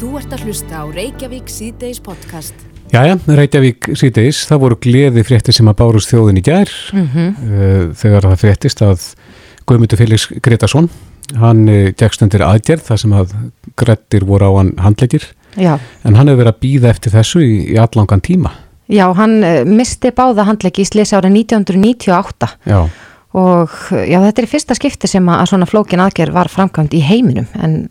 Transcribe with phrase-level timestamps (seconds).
[0.00, 2.62] Þú ert að hlusta á Reykjavík síðdeis podcast.
[2.88, 6.72] Jæja, Reykjavík síðdeis, það voru gleði frétti sem að bárust þjóðin í gær.
[6.96, 9.04] Mm þegar það fréttist að
[9.68, 10.88] Guðmundur Felix Gretarsson
[11.36, 11.68] hann
[12.00, 13.36] gegst undir aðgerð þar sem að
[13.76, 15.28] grettir voru á hann handleikir
[15.60, 18.56] Já, en hann hefur verið að býða eftir þessu í, í allangan tíma.
[18.88, 22.88] Já hann uh, misti báða handleggi í slisi árið 1998 Já,
[23.36, 27.46] og já, þetta er fyrsta skipti sem að svona flókin aðgerð var framkvæmt í heiminum.
[27.60, 27.90] En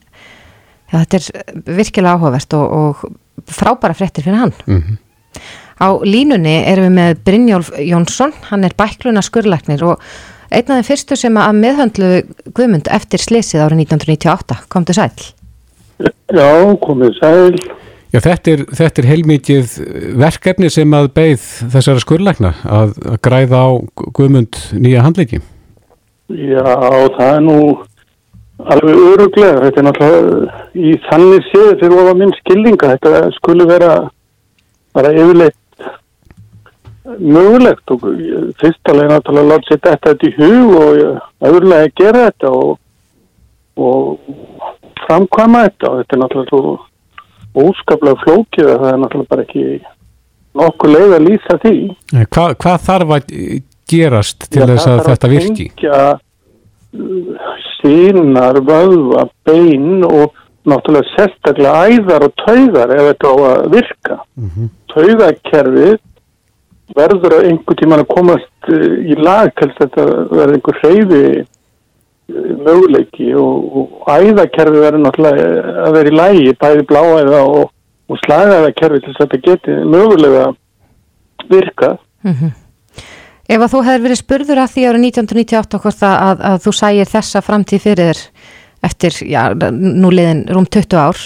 [0.89, 4.57] já, þetta er virkilega áhugavert og, og frábæra fréttir fyrir hann.
[4.66, 4.97] mm
[5.80, 10.02] Á línunni erum við með Brynjólf Jónsson, hann er bækluna skurlæknir og
[10.52, 12.09] einn af þeim fyrstu sem að meðhöndlu
[12.52, 15.13] Guðmund eftir slisið árið 1998, komdu sæl.
[16.35, 16.49] Já,
[16.83, 17.61] komið sæl.
[18.09, 19.73] Já þetta, er, þetta er heilmikið
[20.17, 23.69] verkefni sem að beið þessara skurlækna að, að græða á
[24.17, 25.44] Guðmund nýja handleiki
[26.30, 26.66] Já,
[27.16, 27.59] það er nú
[28.59, 29.62] alveg öruglega.
[29.66, 32.94] Þetta er náttúrulega í þannig séð fyrir ofa minn skilninga.
[32.98, 33.94] Þetta skulle vera
[34.95, 35.56] bara yfirleitt
[37.20, 38.03] mögulegt og
[38.59, 42.75] fyrstalega náttúrulega láta sér þetta í hug og öðrulega gera þetta og,
[43.80, 44.20] og
[45.05, 46.78] framkvæma þetta og þetta er náttúrulega
[47.59, 49.66] óskaplega flókið að það er náttúrulega bara ekki
[50.59, 51.76] nokkuð leið að lýsa því.
[52.30, 53.36] Hva, Hvað þarf að
[53.89, 55.67] gerast til Já, þess það að þarf þetta virki?
[55.73, 56.00] tengja,
[57.00, 60.35] uh, Sínar, vöðva, bein og
[60.67, 64.17] náttúrulega sérstaklega æðar og taugar ef þetta á að virka.
[64.36, 64.69] Mhm.
[64.94, 65.97] Taugakerfið
[66.97, 72.53] verður að einhver tíman að komast uh, í lag til þetta verður einhver hreyfi uh,
[72.66, 77.69] möguleiki og, og æðakerfið verður náttúrulega að vera í lægi, bæði bláæða og,
[78.09, 80.47] og slagaðakerfið til þess að þetta geti mögulega
[81.49, 81.99] virkað.
[83.50, 86.73] Ef að þú hefur verið spurður að því árið 1998 hvort að, að, að þú
[86.80, 88.19] sægir þessa framtíð fyrir þér
[88.89, 89.42] eftir, já,
[89.73, 91.23] nú liðin rúm 20 ár,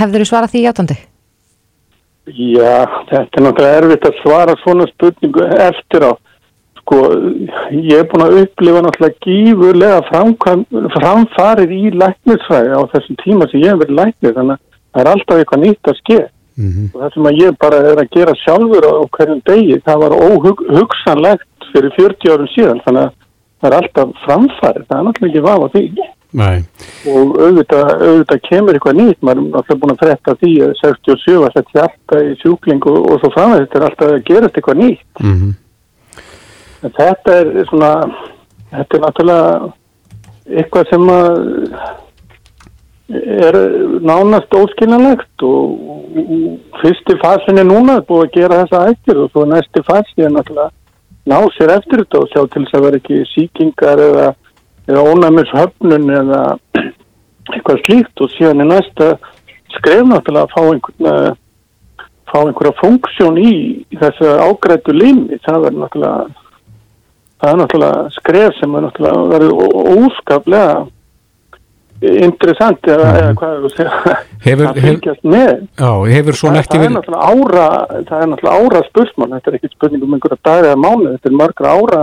[0.00, 0.96] hefur þú svarað því játandi?
[2.32, 6.12] Já, þetta er náttúrulega erfitt að svara svona spurningu eftir á.
[6.80, 7.00] Sko,
[7.76, 10.64] ég er búin að upplifa náttúrulega gífurlega framkvæm,
[10.96, 15.12] framfarið í læknisfræði á þessum tíma sem ég hef verið læknir, þannig að það er
[15.12, 16.18] alltaf eitthvað nýtt að ske.
[16.54, 16.90] Mhm.
[16.94, 20.12] Og það sem að ég bara er að gera sjálfur á, hverjum degi, það var
[20.14, 23.14] óhugsanlegt fyrir 40 árum síðan, þannig að
[23.60, 25.86] það er alltaf framfarið, það er náttúrulega ekki vafa því
[26.34, 26.64] Nei,
[27.06, 31.36] og auðvitað, auðvitað kemur eitthvað nýtt, maður er alltaf búin að fretta því að 67
[31.38, 34.80] var þetta hjarta í sjúkling og, og svo framveg, þetta er alltaf að gerast eitthvað
[34.82, 35.22] nýtt.
[35.22, 35.52] mm
[36.84, 37.90] En þetta er svona,
[38.74, 39.44] þetta er náttúrulega
[40.58, 41.38] eitthvað sem að
[43.12, 43.56] er
[44.00, 45.76] nánast óskiljanlegt og,
[46.80, 50.70] fyrsti fasin er núna búið að gera þessa ættir og svo næsti fasi er náttúrulega
[51.28, 54.26] ná sér eftir þetta og sjá til þess að vera ekki síkingar eða,
[54.88, 56.42] eða ónæmis höfnun eða
[57.52, 59.10] eitthvað slíkt og síðan er næsta
[59.76, 61.30] skref náttúrulega að fá einhvern að
[62.30, 63.54] fá einhverja funksjón í,
[64.00, 66.24] þessu ágrættu limi, það verður náttúrulega
[67.44, 70.84] það er náttúrulega skref sem er náttúrulega ó- óskaplega
[72.24, 75.50] interessant eða, eða hvað er að segja Hefur- að fylgjast með
[75.80, 77.66] já, hefur það, það er verið ára
[78.10, 81.30] það er náttúrulega ára spursmann þetta er ekki spurning um einhverja daga eða mánu þetta
[81.32, 82.00] er margra ára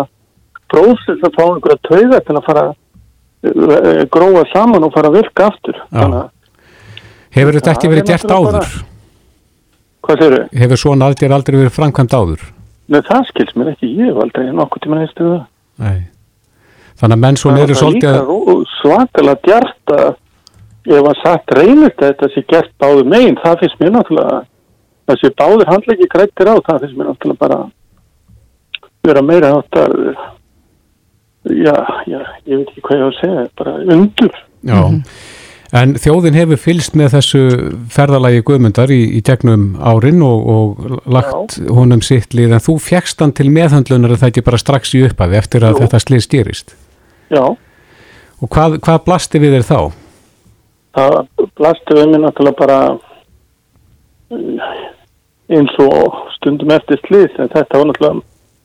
[0.72, 5.50] prósess að fá einhverja tauga til að fara uh, gróa saman og fara að virka
[5.52, 6.30] aftur þannig að,
[7.32, 8.72] Hefur þetta ekki Það verið er gert áður?
[10.02, 10.48] hvað sér þau?
[10.64, 12.42] Hefur svona aðgerð aldrei verið framkvæmt áður?
[12.92, 15.44] Nei, það skils mér ekki, ég hef aldrei nokkuð tíma heistu það
[15.86, 16.00] Nei.
[17.02, 18.30] Þannig að menn það er svolítið líka að...
[18.30, 20.10] ró- svakalega djart að
[20.92, 24.40] ef að satt reynist að þetta sé gert báður megin, það finnst mér náttúrulega
[25.12, 27.60] þessi báður handleggi grættir á það finnst mér náttúrulega bara
[29.06, 29.94] vera meira átt að
[31.50, 31.76] já,
[32.06, 34.82] já, ég veit ekki hvað ég á að segja bara undur Já.
[35.72, 37.42] En þjóðin hefur fylst með þessu
[37.96, 43.24] ferðalagi Guðmundar í, í gegnum árin og, og lagt honum sitt lið en þú fjekst
[43.24, 45.84] hann til meðhandlunar að það ekki bara strax í uppaði eftir að Jú.
[45.86, 46.76] þetta slið stýrist.
[47.32, 47.44] Já,
[48.42, 49.80] Og hvað, hvað blasti við þér þá?
[50.98, 51.18] það
[51.56, 52.80] blasti við mér náttúrulega bara
[54.36, 54.74] uh,
[55.52, 58.22] eins og stundum eftir slið en þetta var náttúrulega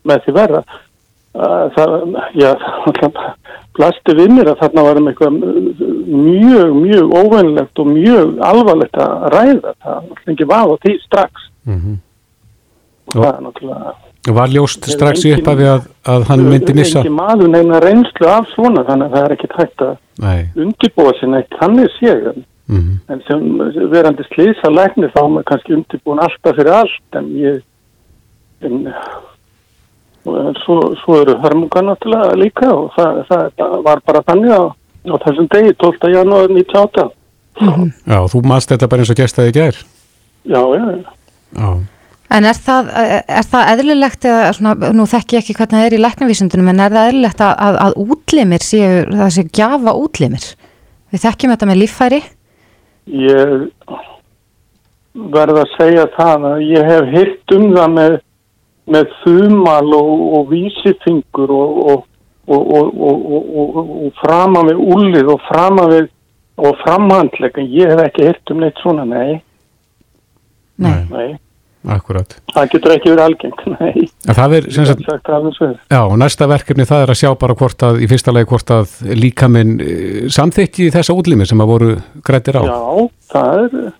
[0.06, 0.66] með því verða
[1.36, 1.90] Uh, það,
[2.40, 2.54] já,
[2.86, 3.24] náttúrulega
[3.76, 9.74] blasti við mér að þarna varum eitthvað mjög, mjög óvennlegt og mjög alvarlegt að ræða.
[9.84, 11.44] Það var náttúrulega ekki vafa því strax.
[11.68, 11.98] Mm
[13.06, 13.92] og það er náttúrulega
[14.34, 17.02] Var ljóst strax í uppaði að, að hann myndi missa?
[17.02, 19.94] ekki maður neina reynslu af svona þannig að það er ekki hægt að
[20.24, 20.40] Nei.
[20.64, 22.28] undirbúa sér neitt þannig séð
[22.66, 23.42] Mm en sem
[23.92, 27.60] verandi slýsa lækni þá er maður kannski undirbúin alltaf fyrir allt en ég
[28.66, 28.88] en,
[30.26, 34.62] og svo, svo eru hörmungar náttúrulega líka og það, það, það var bara þannig á,
[34.74, 36.10] á þessum degi 12.
[36.16, 37.06] janúar 1998
[37.56, 39.78] Já, þú maðurst þetta bara eins og gestaði í gær.
[40.46, 41.12] Já, já, já.
[41.56, 41.70] Já.
[42.34, 42.88] En er það,
[43.30, 46.82] er það eðlilegt eða svona, nú þekki ég ekki hvernig það er í læknavísundunum en
[46.82, 50.48] er það eðlilegt að, að, að útlimir séu, það séu gjafa útlimir?
[51.14, 52.20] Við þekkjum þetta með líffæri?
[53.06, 53.54] Ég
[55.36, 58.18] verð að segja það að ég hef hýrt um það með,
[58.96, 62.04] með þumal og, og vísifingur og,
[62.50, 66.12] og, og frama við úlið og frama við
[66.56, 69.42] og framhandleg en ég hef ekki hýrt um neitt svona, nei.
[70.80, 71.00] Nei.
[71.10, 71.28] Nei.
[71.86, 72.36] Akkurat.
[72.50, 74.06] Það getur ekki verið algengt, nei.
[74.26, 75.04] En það er, sem sagt,
[75.92, 78.96] já, næsta verkefni það er að sjá bara hvort að, í fyrsta lagi hvort að
[79.22, 79.76] líkaminn
[80.34, 81.92] samþykki þessa útlimi sem að voru
[82.26, 82.62] grættir á.
[82.66, 83.90] Já, það er,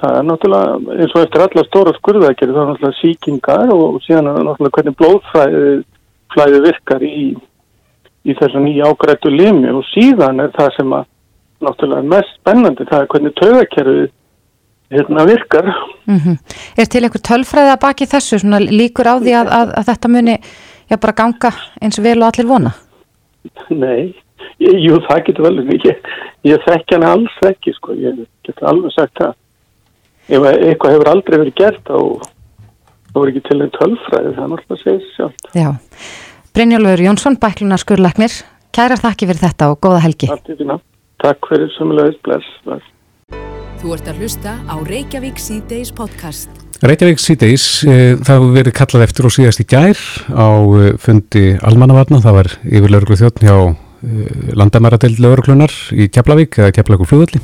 [0.00, 4.30] það er náttúrulega, eins og eftir alla stóra skurðaðgerði, það er náttúrulega síkingar og síðan
[4.32, 5.66] er náttúrulega hvernig blóðflæði
[6.34, 7.24] flæði virkar í,
[8.24, 11.10] í þessu nýja ágrættu limi og síðan er það sem að
[11.64, 14.06] náttúrulega mest spennandi, það er hvernig taugakerfið
[14.92, 15.70] hérna virkar.
[16.06, 16.36] Mm
[16.78, 20.08] Er til einhver tölfræði að baki þessu, svona líkur á því að, að, að þetta
[20.08, 20.34] muni
[20.90, 22.72] já, bara ganga eins og vel og allir vona?
[23.70, 24.14] Nei,
[24.58, 26.10] ég, jú það getur vel, ég,
[26.44, 29.34] ég þekki hann alls ekki, sko, ég getur alveg sagt það.
[30.28, 31.98] Ef eitthvað hefur aldrei verið gert þá
[33.14, 35.44] þá er ekki til einn tölfræði, það er náttúrulega að segja sjálf.
[35.54, 35.68] Já.
[36.54, 38.34] Brynjólfur Jónsson, bæklunar skurleiknir,
[38.74, 40.30] kærar þakki fyrir þetta og góða helgi.
[41.22, 42.93] Takk fyrir sömulegis, bless, bless.
[43.84, 46.48] Þú ert að hlusta á Reykjavík C-Days podcast.
[46.80, 49.98] Reykjavík síðdeis, e, það hefur verið kallað eftir og síðast í gær
[50.32, 56.56] á e, fundi almannavarna, það var yfir lauruglu þjóttn hjá e, landamæradeild lauruglunar í Keflavík
[56.62, 57.42] eða Keflavík flugvöldi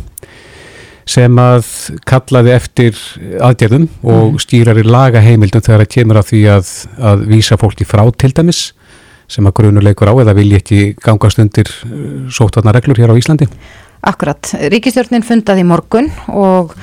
[1.12, 1.68] sem að
[2.08, 3.04] kallaði eftir
[3.44, 6.72] aðgerðum og stýrar í lagaheimildum þegar það kemur að því að,
[7.12, 8.62] að vísa fólki frá til dæmis
[9.28, 11.68] sem að grunuleikur á eða vilji ekki gangast undir
[12.32, 13.52] sótvarnar reglur hér á Íslandi.
[14.00, 16.76] Akkurat, ríkistjórnin fundaði í morgun og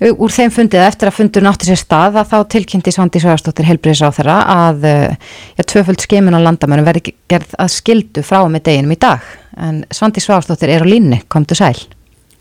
[0.00, 4.02] úr þeim fundið eftir að fundur nátti sér stað að þá tilkynnti Svandi Svæðarstóttir helbriðis
[4.04, 8.94] á þeirra að ja, tvöföld skemun á landamærum verði gerð að skildu frá með deginum
[8.96, 9.26] í dag
[9.60, 11.76] en Svandi Svæðarstóttir er á línni, komdu sæl.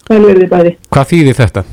[0.07, 1.65] Hvað þýðir þetta?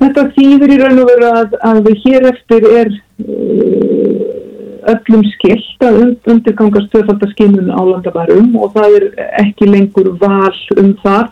[0.00, 4.49] Þetta þýðir í raun og veru að, að hér eftir er uh,
[4.88, 9.06] öllum skilt að und- undirgangast tvöfaldaskimun á landabærum og það er
[9.42, 11.28] ekki lengur val um það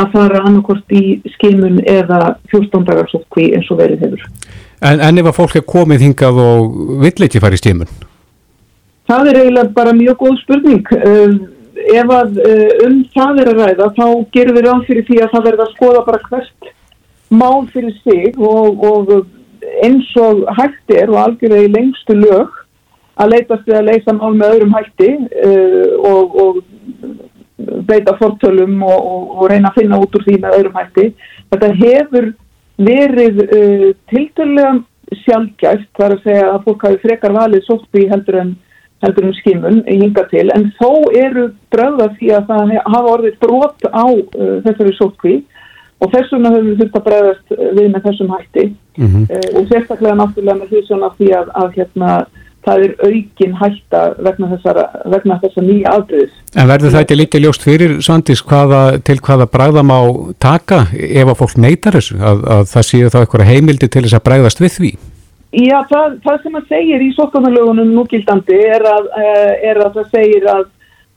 [0.00, 4.26] að fara annarkort í skimun eða 14 dagar sótkví eins og verið hefur.
[4.80, 7.90] En, en ef að fólk er komið hingað og vill ekki fara í stímun?
[9.10, 10.92] Það er eiginlega bara mjög góð spurning.
[10.94, 11.34] Uh,
[11.90, 14.06] ef að uh, um það er að ræða þá
[14.36, 16.70] gerum við ráð fyrir því að það verða að skoða bara hvert
[17.30, 19.12] mál fyrir sig og, og
[19.84, 22.56] eins og hægt er og algjörlega í lengstu lög
[23.20, 25.10] að leitast við að leysa mál með öðrum hætti
[25.46, 26.60] uh, og, og
[27.88, 31.10] beita fortölum og, og, og reyna að finna út úr því með öðrum hætti.
[31.52, 32.30] Þetta hefur
[32.80, 34.78] verið uh, tiltölulega
[35.24, 38.52] sjálfgæft, það er að segja að fólk hafi frekar valið sótti heldur en
[39.00, 43.38] heldur um skimun í hinga til, en þó eru bröða því að það hafa orðið
[43.40, 45.36] brot á uh, þessari sótkví
[46.00, 48.68] og þess vegna höfum við þurft að bregðast uh, við með þessum hætti
[49.00, 52.08] Mm uh, og sérstaklega náttúrulega með því svona því að, að hérna,
[52.66, 56.34] það er aukin hætta vegna, þessara, vegna þessa nýja afbreyðis.
[56.56, 59.96] En verður það ekki líka ljóst fyrir, Svandís, hvaða, til hvaða bræða má
[60.42, 62.18] taka ef að fólk neytar þessu?
[62.20, 64.92] Að, að það séu þá eitthvað heimildi til þess að bræðast við því?
[65.50, 70.12] Já, það, það sem að segir í sóttanarlögunum núgildandi er að, eh, er að það
[70.12, 70.68] segir að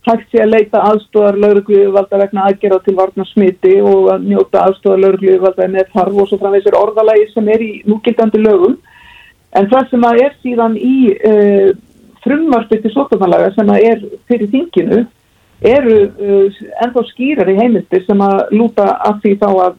[0.03, 5.03] hægt sé að leita aðstóðar laurugluvalda vegna aðgerða til varna smiti og að njóta aðstóðar
[5.05, 8.75] laurugluvalda með þarf og svo framvegs er orðalagi sem er í núgildandi lögum.
[9.55, 11.69] En það sem að er síðan í uh,
[12.25, 15.05] frumvarpi til sóttanarlaga sem að er fyrir þinginu
[15.63, 19.77] eru uh, ennþá skýrari heimildir sem að lúta að því þá að,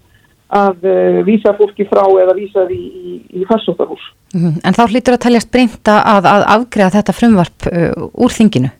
[0.61, 4.09] að uh, vísa fólki frá eða vísa því í, í farsóttarhús.
[4.33, 4.57] Mhm.
[4.65, 7.69] En þá hlýtur að teljast breyta að, að afgreða þetta frumvarp
[8.15, 8.73] úr þinginu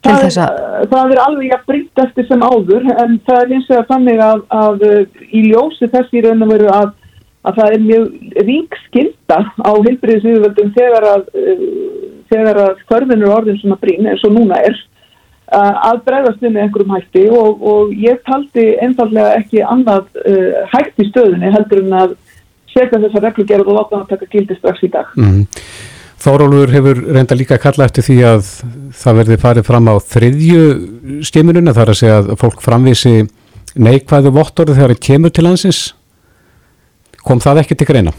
[0.00, 3.42] til Það þess er, að, það er alveg jafn brýtt eftir sem áður en það
[3.42, 6.92] er eins og þannig að, að uh, í ljósi þess í raun og veru að,
[7.44, 8.06] að það er mjög
[8.48, 11.66] rík skilda á heilbriðisviðvöldum þegar að uh,
[12.30, 14.74] þegar að er orðin svona brýn eins og núna er
[15.52, 20.66] uh, að bregðast við með einhverjum hætti og, og ég taldi einfallega ekki annað uh,
[20.72, 22.18] hægt í stöðunni heldur en að
[22.70, 25.10] setja þessa reglugerð og láta hann taka gildi strax í dag.
[25.18, 25.44] Mm.
[26.20, 28.48] Þórólfur hefur reynda líka að kalla eftir því að
[29.00, 30.64] það verði farið fram á þriðju
[31.24, 33.14] stimununa, þar að segja að fólk framvísi
[33.80, 35.80] neikvæðu vottorðu þegar það kemur til landsins.
[37.24, 38.12] Kom það ekki til greina?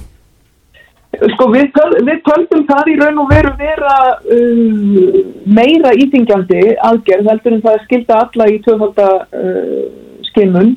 [1.36, 7.30] Sko við, töl, við töldum það í raun og veru vera uh, meira íþingjandi aðgerð
[7.34, 10.70] heldur en það er skilda alla í tvöfalda uh,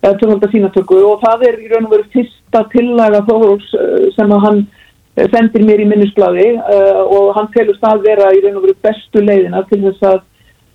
[0.00, 3.66] eða tvöfalda sínatöku og það er í raun og veru fyrsta tillaga þóðurs
[4.14, 4.60] sem að hann
[5.34, 9.22] sendir mér í minnisbladi uh, og hann telur stað vera í raun og veru bestu
[9.24, 10.20] leiðina til þess að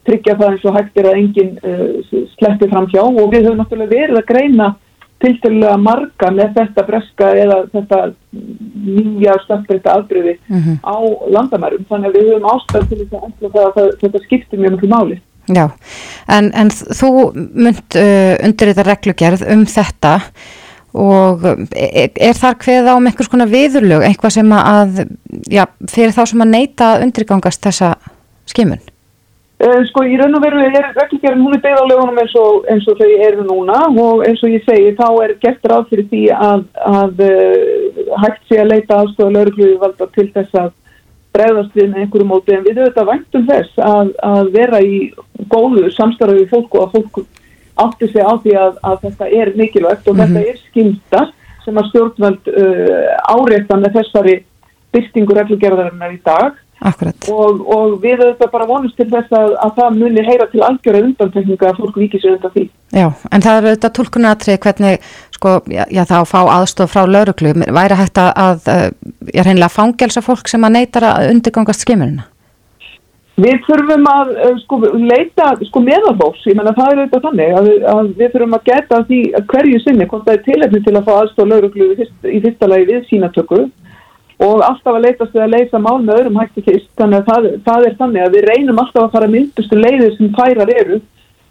[0.06, 3.62] tryggja það eins og hægt er að enginn uh, sleppir fram hjá og við höfum
[3.62, 4.74] náttúrulega verið að greina
[5.24, 8.02] tilfellega marga með þetta breska eða þetta
[8.36, 10.76] nýja stökkbreyta afbreyði mm -hmm.
[10.84, 10.98] á
[11.38, 14.92] landamærum þannig að við höfum ástæð til þess að, að, að þetta skiptir mjög mjög
[14.92, 15.22] máli.
[15.46, 15.70] Já,
[16.28, 20.14] en, en þú mynd uh, undir þetta reglugerð um þetta
[20.96, 25.00] og er, er þar hverð á með einhvers konar viðurlög, eitthvað sem að,
[25.52, 27.96] já, fyrir þá sem að neyta undirgangast þessa
[28.48, 28.84] skimun?
[29.56, 32.34] Uh, sko, í raun og veru er reglugjörn, hún er beigð á lögunum eins
[32.72, 36.10] eins og þau eru núna og eins og ég segi, þá er gert ráð fyrir
[36.12, 40.74] því að, að uh, hægt sé að leita aðstofa laurugluði valda til þess að
[41.36, 45.00] bregðast við með einhverju móti, en við auðvitað væntum þess að, að vera í
[45.52, 47.42] góðu samstarfið við fólk og að fólk
[47.76, 50.36] átti sig á því að, að þetta er mikilvægt og mm -hmm.
[50.36, 51.24] þetta er skynda
[51.66, 54.36] sem að stjórnvöld uh, áreita með þessari
[54.94, 56.62] byrtingur reglugjörðarinnar í dag
[57.32, 61.04] og, og við auðvitað bara vonumst til þess að, að það muni heyra til algjörða
[61.08, 62.66] undantekninga að fólk vikið sér undan því.
[62.92, 67.56] Já, en það er auðvitað tólkunatrið hvernig sko, já, já þá fá aðstof frá lauruglu,
[67.80, 68.70] væri hægt að, að
[69.32, 72.28] ég er hennilega fangelsa fólk sem að neytar að undirgangast skimurina?
[73.36, 77.66] Við þurfum að uh, sko, leita sko, meðalfólks, ég menna það er auðvitað þannig að,
[77.92, 81.10] að við þurfum að geta því að hverju sinni hvort það er tilhefni til að
[81.10, 83.60] fá aðstof lauruglu í, fyrst, í fyrsta lagi við sínatöku
[84.46, 87.50] og alltaf að leitast við að leysa mál með öðrum hætti fyrst, þannig að það,
[87.68, 91.02] það er þannig að við reynum alltaf að fara myndustu leiðir sem færar eru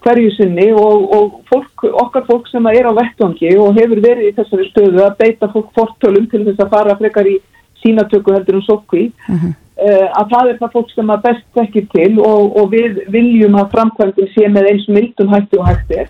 [0.04, 4.34] hverju sinni og, og fólk, okkar fólk sem er á vettvangi og hefur verið í
[4.36, 7.38] þessari stöðu að beita fólk fortölum til þess að fara frekar í
[7.80, 9.52] sínatöku heldur um sokki uh -huh.
[9.52, 13.56] uh, að það er það fólk sem að best þekkir til og, og við viljum
[13.60, 16.04] að framkvæmdum sé með eins mildum hætti og hætti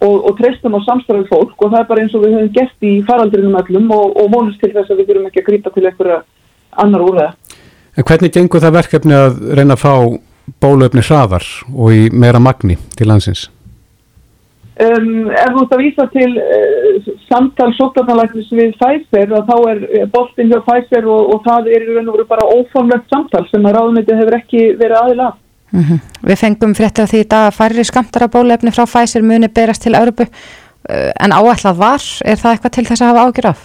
[0.00, 2.88] og, og treystum á samstæðu fólk og það er bara eins og við höfum gert
[2.88, 5.86] í faraldrinum öllum og, og vonust til þess að við þurfum ekki að grýpa til
[5.86, 6.18] einhverja
[6.84, 7.32] annar úrlega.
[7.96, 9.94] En hvernig gengur það verkefni að reyna að fá
[10.60, 13.48] bólöfni hraðar og í meira magni til landsins?
[14.80, 20.06] Um, ef þú ert að vísa til uh, samtal sótarnalæknis við Pfizer þá er eh,
[20.08, 23.66] boltin hjá Pfizer og, og það er í raun og veru bara óformlegt samtal sem
[23.68, 25.26] að ráðmyndi hefur ekki verið aðila.
[25.70, 26.00] Mm -hmm.
[26.30, 30.24] Við fengum frétti á því að færri skamtara bólefni frá Pfizer muni berast til Európu
[30.24, 33.60] uh, en áætlað var, er það eitthvað til þess að hafa ágjur af?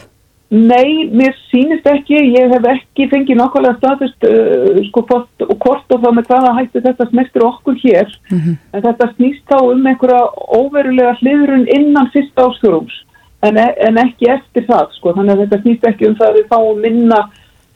[0.54, 5.96] Nei, mér sínist ekki, ég hef ekki fengið nákvæmlega staðist uh, sko fótt og kort
[5.96, 8.12] og þá með hvaða hættu þetta smertir okkur hér.
[8.30, 8.60] Mm -hmm.
[8.74, 10.22] en þetta snýst þá um einhverja
[10.60, 12.94] óverulega hliðrun innan fyrsta áskjórums
[13.42, 15.14] en, e, en ekki eftir það sko.
[15.14, 17.20] Þannig að þetta snýst ekki um það að við fáum minna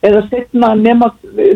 [0.02, 1.12] eða setna nema,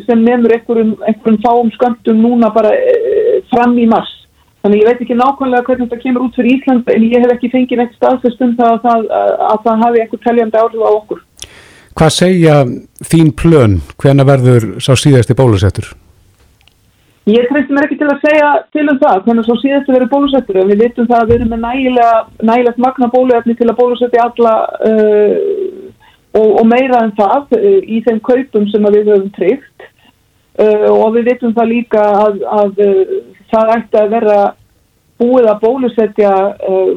[0.05, 4.22] sem nefnur einhverjum, einhverjum fáum sköndum núna bara e, fram í mars
[4.63, 7.51] Þannig ég veit ekki nákvæmlega hvernig þetta kemur út fyrir Ísland en ég hef ekki
[7.51, 9.09] fengið neitt staðfest um það að það,
[9.49, 11.19] að það hafi einhver teljandi áhrif á okkur.
[11.93, 12.55] Hvað segja
[13.11, 13.75] þín plön?
[13.99, 15.91] Hvena verður sá síðasti bólusettur?
[17.27, 20.57] Ég trefst mér ekki til að segja til um það hvernig sá síðasti verður bólusettur
[20.59, 22.15] en við vitum það að við erum með nægilega,
[22.49, 24.55] nægilegt magna bóluefni til að bólusetti alla
[24.89, 25.37] uh,
[26.39, 31.15] og, og meira en það uh, í þeim kaupum sem við höfum treyft uh, og
[31.15, 32.83] við vitum það líka að, að
[33.53, 34.37] það ætti að vera
[35.21, 36.93] búið að bólusetja uh,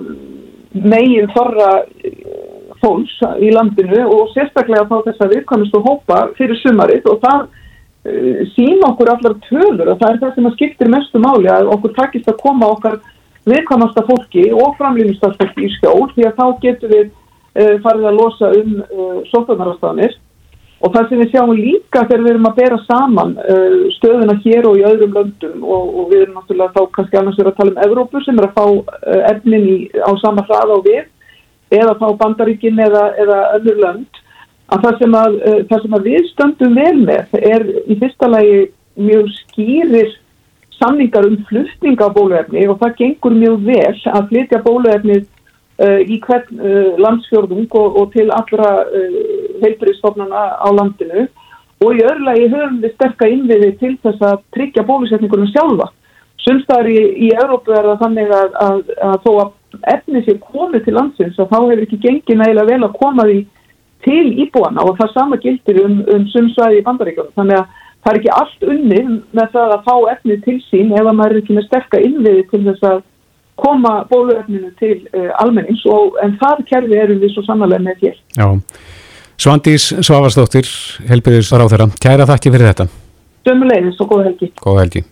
[0.73, 6.23] megin þorra uh, fólks í landinu og sérstaklega þá þess að við komumst að hópa
[6.39, 10.57] fyrir sumarið og það uh, sína okkur allar tölur og það er það sem að
[10.59, 12.99] skiptir mestu máli að okkur takist að koma okkar
[13.47, 17.13] viðkvæmasta fólki og framlýnistafsfólki í skjól því að þá getur við
[17.85, 18.73] farið að losa um
[19.31, 20.17] sótarnarastanir
[20.85, 24.67] Og það sem við sjáum líka þegar við erum að bera saman uh, stöðuna hér
[24.69, 27.73] og í öðrum löndum og, og við erum náttúrulega þá kannski annars verið að tala
[27.73, 31.97] um Evrópu sem er að fá uh, efnin í, á sama hraða og við eða
[31.99, 34.21] fá bandaríkin eða, eða önnur lönd.
[34.75, 38.31] Að það sem að, uh, það sem að við stöndum vel með er í fyrsta
[38.31, 38.61] lagi
[38.97, 40.13] mjög skýrir
[40.77, 45.25] samningar um flutning á bóluefni og það gengur mjög vel að flytja bóluefnið
[45.85, 49.19] í hvern uh, landsfjörðung og, og til allra uh,
[49.61, 51.27] heilbyrjastofnana á landinu
[51.85, 55.91] og í örlagi höfum við sterka innviði til þess að tryggja bólusetningunum sjálfa.
[56.41, 60.87] Sumstaðar í, í Európu er það þannig að, að, að þó að efni sér komið
[60.87, 63.41] til landsins og þá hefur ekki gengið nægilega vel að koma því
[64.07, 67.33] til íbúana og það sama gildir um, um sumsvæði í bandaríkjum.
[67.37, 71.09] Þannig að það er ekki allt unnið með það að fá efni til sín ef
[71.11, 73.05] maður er ekki með sterka innviði til þess að
[73.61, 78.21] koma bóluefninu til uh, almennings og en það kerfi erum við svo sannlega með hér.
[78.37, 78.47] Já.
[79.37, 80.69] Svandís Svavarsdóttir,
[81.11, 81.91] helbiðis á þeirra.
[82.01, 82.89] Kæra þakki fyrir þetta.
[83.47, 84.49] Dömulegis og góð helgi.
[84.63, 85.05] Góð helgi.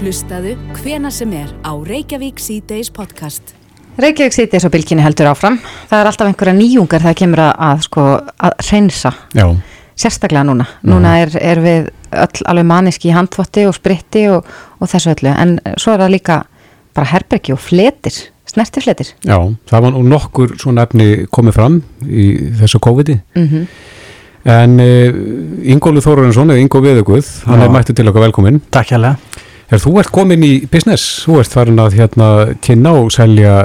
[0.00, 3.54] Hlustaðu hvena sem er á Reykjavík C-Days podcast.
[4.00, 5.58] Reykjavík sýti þessu bylginni heldur áfram.
[5.90, 8.04] Það er alltaf einhverja nýjungar þegar kemur að, að, sko,
[8.46, 9.44] að reynsa, Já,
[10.00, 10.66] sérstaklega núna.
[10.88, 14.48] Núna er, er við öll alveg maniski í handvotti og spritti og,
[14.80, 15.34] og þessu öllu.
[15.34, 16.38] En svo er það líka
[16.96, 18.16] bara herbergi og fletir,
[18.50, 19.12] snertifletir.
[19.24, 19.36] já,
[19.70, 22.28] það var nú nokkur svona efni komið fram í
[22.60, 23.66] þessu COVID-i Mm
[24.48, 27.64] en uh, Ingólu Þórarinsson eða Ingó Viðuguð, hann Já.
[27.66, 29.18] er mættið til okkar velkominn Takk hérlega.
[29.70, 32.28] Er þú ert komin í business, þú ert farin að hérna
[32.64, 33.58] kynna og selja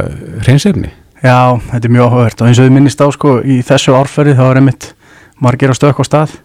[0.43, 0.91] hreinsefni
[1.23, 4.35] Já, þetta er mjög áhugavert og eins og þið minnist á sko í þessu árferði
[4.35, 4.89] þá er einmitt
[5.41, 6.35] margir á stökk á stað.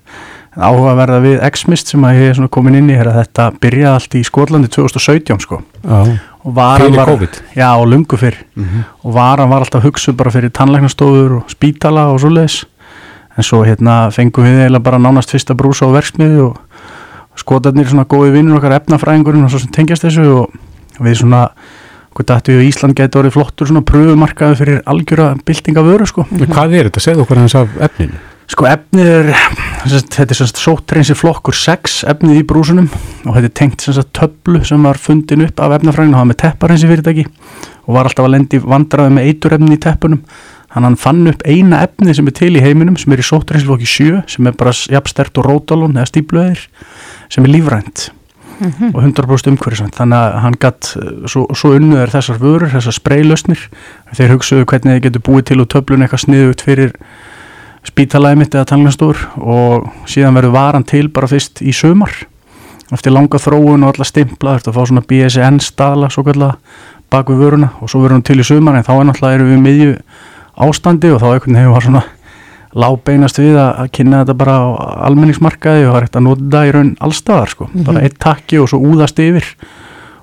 [0.57, 3.91] Áhugaverða við Xmist sem að ég er svona komin inn í er að þetta byrjaði
[3.99, 5.61] allt í Skotlandi 2017 sko.
[5.85, 7.41] Já, Og varan Fyrir var, COVID?
[7.57, 8.39] Já, og lungu fyrr.
[9.05, 12.65] Og varan var alltaf hugsuð bara fyrir tannlæknastofur og spítala og svoleiðis.
[13.37, 16.57] En svo hérna fengum við eiginlega bara nánast fyrsta brúsa á verksmiði og
[17.37, 20.57] skotarnir svona góði vinnur okkar efnafræðingurinn og svo sem tengjast þessu og
[21.01, 21.47] við svona
[22.11, 26.27] hvað dættu við Ísland gæti orðið flottur svona pröfumarkaði fyrir algjöra byltinga vöru sko.
[26.27, 27.05] mm Hvað er þetta?
[27.07, 28.19] Segðu okkur hans af efninu
[28.51, 29.29] Sko efnið er,
[29.81, 34.13] þetta er sem sagt sóttreinsi flokkur 6 efnið í brúsunum og þetta er tengt sagt
[34.17, 37.25] töflu sem var fundin upp af efnafræðinu það var með teppareinsi fyrirtæki
[37.87, 40.21] og var alltaf að lendi vandraði með eiturefni í teppunum.
[40.71, 43.27] Þannig að hann fann upp eina efnið sem er til í heiminum sem er í
[43.27, 46.67] sóttreinsi flokki 7 sem er bara jafnstert og rótalón eða stípluðir
[47.33, 48.11] sem er lífrænt
[48.61, 49.97] og 100% umhverfisvænt.
[49.97, 50.93] Þannig að hann gatt,
[51.33, 53.67] svo, svo unnu er þessar vörur, þessar spreylausnir
[54.13, 56.93] þeir hugsuðu hvernig þeir getur búið til og töflun eitthvað sniðut fyrir
[57.87, 62.13] spítalæði mitt eða tannlænstór og síðan verður varan til bara fyrst í sömar
[62.93, 66.59] eftir langa þróun og alla stimpla þetta að fá svona BSN staðla svo kallega
[67.11, 69.53] bak við vöruna og svo verður hún til í sömar en þá er náttúrulega erum
[69.53, 69.93] við miðju
[70.67, 72.03] ástandi og þá einhvern veginn var svona
[72.71, 74.67] lábeinast við að, kynna þetta bara á
[75.09, 78.71] almenningsmarkaði og það er hægt að nota í raun allstaðar sko, bara eitt takki og
[78.71, 79.49] svo úðast yfir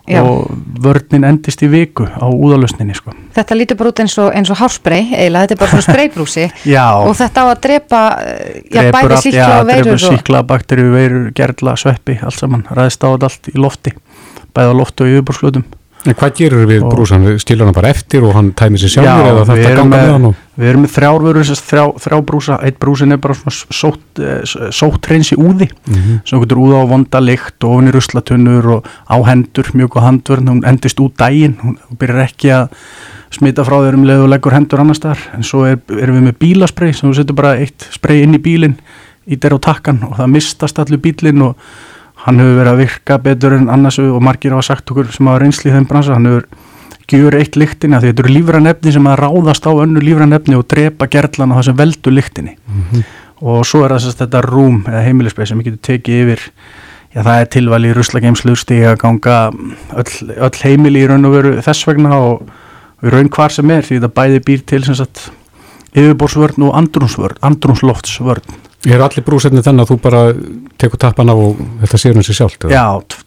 [0.07, 0.21] Já.
[0.23, 0.47] og
[0.79, 3.11] vörnin endist í viku á úðalösninni sko.
[3.35, 6.45] Þetta lítur bara út eins og, og hárspray, eiginlega, þetta er bara svona spraybrúsi.
[6.75, 8.01] Já, og þetta á að drepa,
[8.71, 10.05] já, drepur bæði síkla já, og veirur og...
[10.05, 13.93] síkla, bakteríu, veirur, gerla, sveppi allt saman, ræðist á þetta allt í lofti
[14.55, 15.67] bæði á lofti og í yfirbúrslutum
[16.07, 17.25] En hvað gerur við brúsan?
[17.41, 20.27] Stilur hann bara eftir og hann tæmir sér sjálfur eða við þetta ganga með hann
[20.29, 20.35] og...
[20.57, 23.75] við erum með þrjár vörur sem sagt þrjá, þrjá brúsa, eitt brúsin er bara svona
[23.81, 26.21] sótt, eh, sótt reynsi úði Mhm.
[26.25, 30.07] sem getur úða á vonda lykt og ofin í ruslatunnur og á hendur mjög góð
[30.07, 31.57] handvörn, hún endist út daginn.
[31.61, 32.69] Hún byrjar ekki að
[33.29, 36.25] smita frá þér um leið og leggur hendur annars þar en svo er, erum við
[36.29, 38.77] með bílasprey sem þú setur bara eitt sprey inn í bílinn
[39.27, 41.57] í der á takkan og það mistast allur bílinn og
[42.27, 45.43] hann hefur verið að virka betur en annars og margir hafa sagt okkur sem hafa
[45.43, 46.49] reynsli í þeim bransa, hann hefur
[47.07, 50.35] gjör eitt lyktinni að því þetta eru lífræn efni sem að ráðast á önnu lífræn
[50.35, 52.57] efni og drepa gerlan á það sem veldur lyktinni.
[53.39, 56.45] Og svo er það sérst þetta rúm eða heimilisbreið sem getur tekið yfir.
[57.15, 59.37] Já það er tilvæli í ruslageimslu stiga ganga
[59.95, 62.43] öll, öll heimili í raun og veru þess vegna og,
[63.05, 64.83] í raun hvar sem er því þetta bæði býr til
[65.97, 70.19] yfirborðsvörn og andrúnsvörn, andrúnsloftsvörn Er allir brúsefni þannig að þú bara
[70.79, 72.67] tekur tappan af og þetta sér um sig sjálft?
[72.69, 72.83] Já,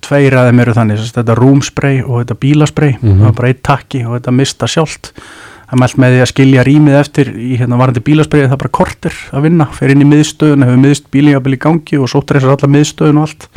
[0.06, 3.18] tveir að þeim eru þannig þetta rúmsprey og þetta bílasprey Mhm.
[3.20, 5.12] það er bara eitt takki og þetta mista sjálft.
[5.70, 8.76] Það mælt með því að skilja rýmið eftir í hérna varandi bílasprey það er bara
[8.78, 12.56] kortir að vinna, fer inn í miðstöðun hefur miðst bílingabili í gangi og sóttur þessar
[12.56, 13.48] alla miðstöðun og allt.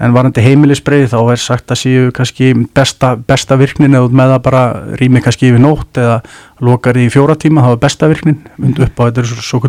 [0.00, 4.42] En varandi heimilisbrey þá er sagt að séu kannski besta, besta virknin eða með það
[4.42, 4.62] bara
[4.96, 6.22] rýmið kannski yfir nótt eða
[6.64, 8.38] lokar í fjóra tíma þá er besta virknin.
[8.56, 9.60] Mynd upp á þetta er svo, svo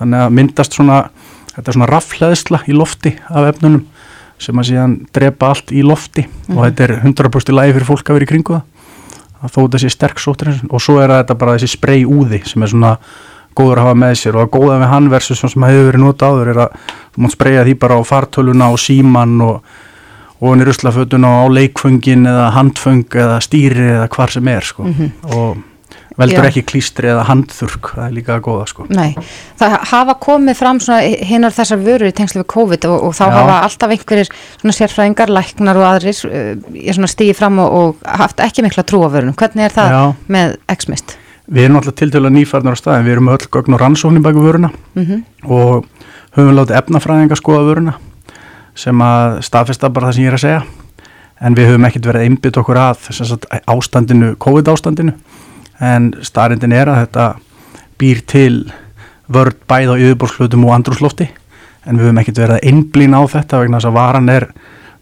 [0.00, 1.02] þannig að myndast svona
[1.54, 3.86] þetta er svona raffleðsla í lofti af efnunum
[4.42, 8.10] sem að síðan drepa allt í lofti og þetta er 100% í lagi fyrir fólk
[8.10, 8.66] að vera í kringu það.
[9.46, 12.72] Að þó sé sterk sóttreinsun og svo er þetta bara þessi spray úði sem er
[12.72, 12.92] svona
[13.56, 16.28] góður að hafa með sér og að góða við hann versus sem hefur verið nota
[16.28, 16.78] áður er að
[17.14, 19.76] þú mátt spraya því bara á fartöluna og síman og
[20.36, 24.84] og hann er ruslafötuna á leikföngin eða handföng eða stýri eða hvar sem er sko.
[25.32, 25.56] Og
[26.16, 26.48] veldur Já.
[26.50, 29.12] ekki klístri eða handþurk það er líka að góða sko Nei,
[29.60, 30.80] það hafa komið fram
[31.30, 33.34] hinnar þessar vörur í tengslu við COVID og, og þá Já.
[33.36, 34.32] hafa alltaf einhverjir
[34.76, 39.36] sérfræðingar, læknar og aðrir svona stíði fram og, og haft ekki mikla trú á vörunum.
[39.38, 40.02] Hvernig er það Já.
[40.32, 41.16] með X-Mist?
[41.46, 44.42] Við erum alltaf til að nýfarnar á staðin, við erum öll gögn og rannsóknir baki
[44.42, 45.86] vöruna Mm og
[46.36, 47.94] höfum látið efnafræðinga skoða vöruna
[48.76, 50.62] sem að staðfesta bara það sem ég er að segja
[51.46, 53.06] en við höfum ekkert verið einbytt okkur að
[53.72, 55.14] ástandinu, COVID ástandinu
[55.80, 57.26] en starrindin er að þetta
[58.00, 58.72] býr til
[59.32, 61.28] vörd bæð á yfirbórslutum og andrúslofti
[61.86, 64.46] en við höfum ekkert verið að einblýna á þetta vegna þess að varan er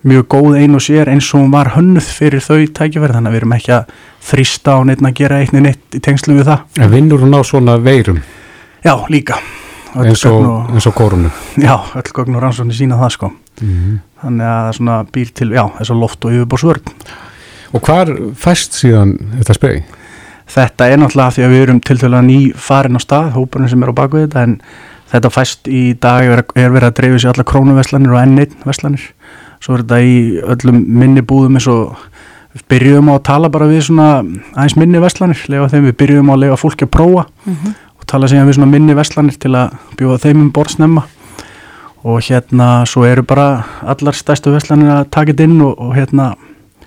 [0.04, 3.14] mjög góð ein og sér eins og hún var hönnuð fyrir þau tækifæri.
[3.16, 3.92] Þannig að við erum ekki að
[4.28, 6.60] þrýsta á neitt að gera eitt neitt í tengslum við það.
[6.84, 8.18] En vinnur hún á svona veirum?
[8.84, 9.38] Já, líka.
[9.96, 11.30] Öll eins og, og- og kórunu?
[11.56, 13.32] Já, öll gögn og rannsóknir sína það sko.
[13.62, 13.98] Mhm.
[14.24, 16.82] þannig að það svona býr til, já, þess að loft og yfirbórsvörn
[17.74, 19.82] Og hvar fæst síðan þetta spray?
[20.50, 23.83] Þetta er náttúrulega því að við erum til dæla ný farin á stað, hópurinn sem
[23.83, 24.59] er á baku þetta en
[25.12, 29.07] þetta fæst í dag er, er verið að dreifja sér alla krónuveslanir og N1 veslanir
[29.62, 30.16] svo er þetta í
[30.54, 31.96] öllum minni búðum eins og
[32.54, 36.30] við byrjuðum á að tala bara við svona aðeins minni veslanir, lega þeim við byrjuðum
[36.30, 37.74] á að lega fólki að prófa Mm -hmm.
[37.98, 41.02] og tala síðan við svona minni veslanir til að bjóða þeim um borðsnemma
[42.04, 46.35] og hérna svo eru bara allar stærstu veslanir að taka þetta inn og, og hérna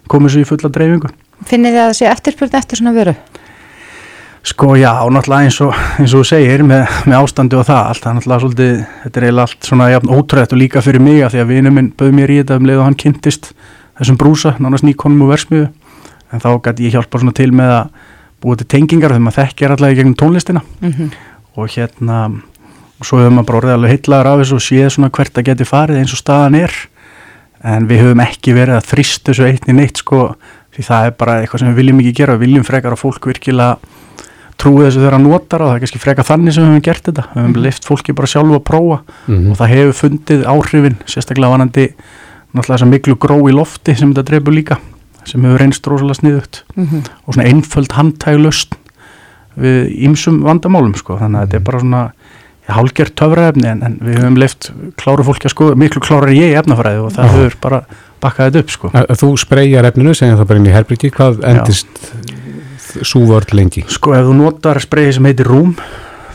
[0.08, 1.10] komið svo í fulla dreifingu
[1.46, 3.16] Finnir þið að það sé eftirspurn eftir svona vöru?
[4.48, 8.00] Sko já, náttúrulega eins og, eins og þú segir með, með ástandi og það allt,
[8.04, 11.20] það er náttúrulega svolítið, þetta er eiginlega allt svona jafn ótrúið og líka fyrir mig
[11.26, 13.50] að því að vinnu minn bauð mér í þetta um leið og hann kynntist
[14.00, 15.68] þessum brúsa, nánast nýkonum og versmiðu
[16.32, 17.86] en þá gæti ég hjálpa svona til með að
[18.46, 20.62] búið til tengingar þegar maður þekkir allavega í gegnum tónlistina.
[20.80, 21.10] Mm -hmm.
[21.58, 22.18] og hérna
[23.00, 25.48] og svo hefur maður bara orðið alveg heitlaður af þessu og séð svona hvert það
[25.52, 26.72] geti farið eins og staðan er.
[27.64, 29.68] En við höfum ekki verið að þrýst þessu eitt
[34.58, 34.98] í neitt sko því það er bara eitthvað sem við viljum ekki gera við viljum
[34.98, 36.54] frekar að fólk virkilega trúi þessu þegar það notar og það er kannski frekar þannig
[36.54, 39.52] sem við höfum gert þetta við höfum leift fólki bara sjálfu að prófa Mhm.
[39.52, 41.86] og það hefur fundið áhrifin sérstaklega vanandi
[42.54, 44.78] náttúrulega þess að miklu gró í lofti sem þetta dreifur líka
[45.28, 47.02] sem hefur reynst rosalega sniðugt Mhm.
[47.28, 48.76] og svona einföld handtæglust
[49.58, 51.18] við ýmsum vandamálum sko.
[51.18, 52.12] þannig að þetta er bara svona
[52.68, 56.52] ja, hálgert töfraefni en, en við höfum leift kláru fólki að sko, miklu klárar ég
[56.54, 57.32] í efnafræði og það Já.
[57.32, 57.82] hefur bara
[58.22, 58.90] bakkað þetta upp sko.
[58.90, 61.88] Þú spreyjar efninu, segjum það bara inn í herbyrgi, hvað endist
[63.08, 63.84] súvörd lengi?
[63.88, 65.74] sko ef þú notar spreyið sem heitir rúm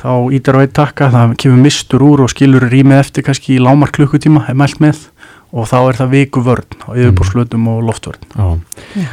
[0.02, 3.62] þá ítar á eitt takka, það kemur mistur úr og skilur rýmið eftir kannski í
[3.62, 5.04] lámar klukkutíma er mælt með
[5.52, 8.60] og þá er það viku vörn á yfirbúrslutum og loftvörn.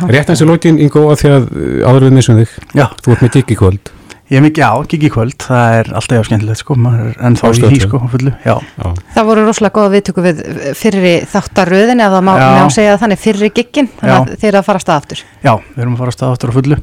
[0.07, 1.47] Rétt eins og lókin, Ingo, að því að
[1.83, 3.91] áður við missum þig, Já, þú ert með gig í kvöld.
[4.29, 7.43] ég er mikið á, gigi kvöld, það er alltaf já skemmtilegt sko, maður er ennþá
[7.43, 7.87] Á í Stöð því tvö.
[7.89, 8.87] sko, fullu, já, Já.
[9.17, 10.41] Það voru rosalega góða viðtöku við
[10.79, 12.33] fyrri þáttaröðin eða má,
[12.71, 15.23] segja það þannig fyrri giggin þannig að þeir eru að fara að stað aftur.
[15.43, 16.77] Já, við erum að fara að staða áttur á fullu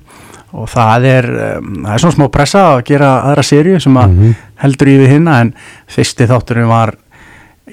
[0.57, 1.27] og það er,
[1.61, 4.35] um, það er svona smá pressa að gera aðra seríu sem að Mhm.
[4.65, 5.55] heldur í við hinna en
[5.89, 6.95] fyrsti þátturinn var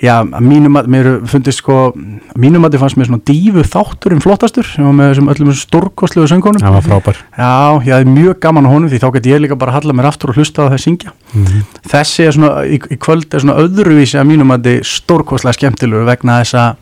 [0.04, 1.94] já, mínum að mér fundist sko,
[2.36, 6.28] mínum að þið fannst mér svona dífu þátturinn flottastur sem var með þessum öllum stórkostlegu
[6.32, 7.18] söngunum Það var frábær.
[7.38, 7.52] já,
[7.86, 10.10] ég hafði mjög gaman á honum því þá gæti ég líka bara að halla mér
[10.10, 11.62] aftur og hlusta á það að syngja Mhm.
[11.88, 16.06] þessi er svona, í, í kvöld er svona öðruvísi að mínum að þið stórkostlega skemmtilegu
[16.10, 16.76] vegna þess að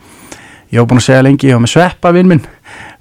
[0.72, 2.44] ég var búin að segja lengi, ég var með sveppa vinn minn.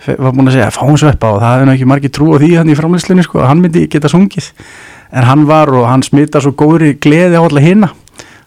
[0.07, 2.51] Var búin að segja, fáum sveppa og það hefði nú ekki margir trú á því
[2.59, 4.51] hann í framlýslinni sko, að hann myndi geta sungið.
[5.11, 7.93] En hann var og hann smita svo góðri gleði á alla hina.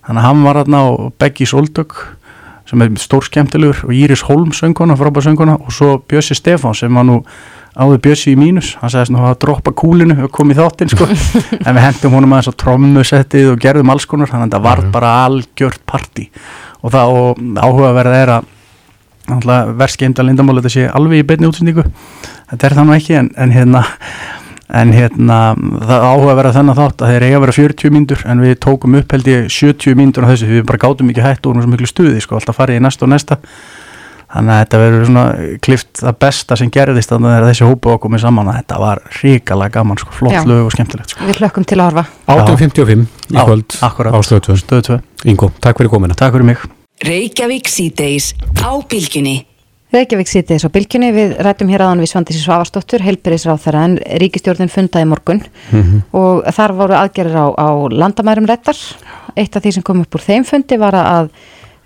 [0.03, 0.86] Þannig að hann var hann á
[1.23, 1.97] Beggi Soldök
[2.67, 6.95] sem er stór skemmtilegur og Íris Holm sönguna, frábær sönguna og svo Bjössi Stefán sem
[6.95, 7.19] var nú
[7.75, 11.07] áður Bjössi í mínus, hann sagðist nú að droppa kúlinu og kom í þáttinn sko.
[11.65, 14.83] En við hendum honum aðeins á trommusettið og gerðum alls konar, þannig að það var
[14.95, 16.29] bara algjört partí.
[16.83, 18.52] Og það og áhugaverð er að
[19.27, 21.86] verðskeind að lindamál þetta sé alveg í beinni útsendingu
[22.51, 23.83] þetta er það nú ekki en, en hérna
[24.73, 25.38] en hérna
[25.83, 28.59] það áhuga að vera þennan þátt að þeir eiga að vera 40 mínútur en við
[28.63, 31.53] tókum upp held ég 70 mínútur á þessu því við bara gátum ekki hætt og
[31.53, 33.39] erum svo miklu stuði sko alltaf farið í næsta og næsta
[34.33, 35.25] þannig að þetta verður svona
[35.67, 38.79] klift það besta sem gerðist þannig að þegar þessi hópu var komið saman að þetta
[38.81, 40.43] var ríkala gaman sko, flott Já.
[40.49, 41.27] lög og skemmtilegt sko.
[41.29, 44.17] Við hlökkum til að horfa 18.55 í kvöld akkurat.
[44.17, 44.62] á stöðu 2.
[44.63, 46.17] Stöð 2, Ingo, takk fyrir komina.
[46.17, 46.65] takk fyrir mig
[47.03, 48.31] Reykjavík síðdeis
[48.63, 49.41] á bylginni.
[49.93, 55.05] Reykjavík sýttis á bylgjunni við rættum hér aðan við Svandísi Svavarsdóttur heilbyrðisráð en ríkistjórnin fundaði
[55.05, 55.99] í morgun Mhm.
[56.13, 58.77] og þar voru aðgerðir á, á landamærum rættar
[59.37, 61.29] eitt af því sem kom upp úr þeim fundi var að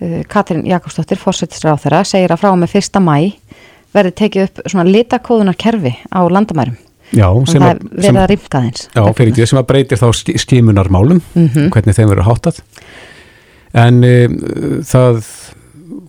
[0.01, 3.33] uh, Katrín Jakobsdóttir fórsetisráð þeirra segir að frá með fyrsta mæ
[3.93, 6.77] verði tekið upp svona litakóðunar kerfi á landamærum
[7.11, 8.15] Já, sem að, er sem,
[8.95, 11.69] já, fyrir ekki sem að breytir þá ski- skimunarmálum, Mhm.
[11.71, 12.59] hvernig þeim verður háttað.
[13.73, 14.37] En um,
[14.87, 15.21] það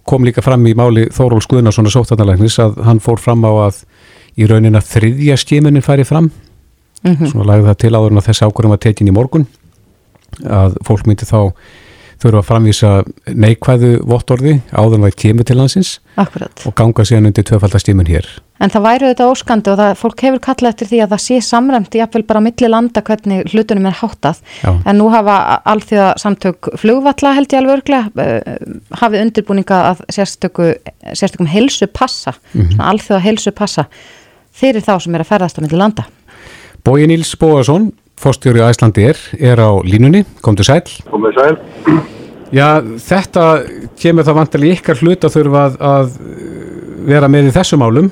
[0.09, 3.83] kom líka fram í máli Þóról Skuðnarssonar sóttarnalæknis að hann fór fram á að
[4.38, 6.31] í raunin að þriðja skimunin færi fram
[7.05, 7.29] Mhm.
[7.31, 9.44] svona lagði það til áður en að þessi ákvörðum var tekin í morgun
[10.42, 11.53] að fólk myndi þá
[12.19, 12.91] þurfa að framvísa
[13.31, 15.59] neikvæðu vottorði áður en það kemur til
[16.19, 16.65] Akkurat.
[16.67, 18.27] og ganga síðan undir tvöfaldastimun hér.
[18.59, 21.37] En það væri þetta óskandi og það, fólk hefur kallað eftir því að það sé
[21.47, 24.41] samræmt jafnvel bara á milli landa hvernig hlutunum er háttað.
[24.65, 24.73] Já.
[24.85, 28.67] En nú hafa alþjóða samtök flugvalla held ég alveg örglega uh,
[28.99, 30.73] hafið undirbúninga að sérstöku,
[31.15, 32.73] sérstökum helsu passa, Mhm.
[32.75, 33.87] svona alþjóða helsu passa
[34.53, 36.05] fyrir þá sem er að ferðast á milli landa.
[36.83, 40.83] Bói Níls Bóasson, fórstjóri Æslandi er, er á línunni, komdu sæl.
[41.11, 41.59] Komið sæl.
[42.55, 43.45] Já, þetta
[44.01, 46.15] kemur það vantilega í ykkar hlut að þurfa að, að
[47.09, 48.09] vera með í þessu málum.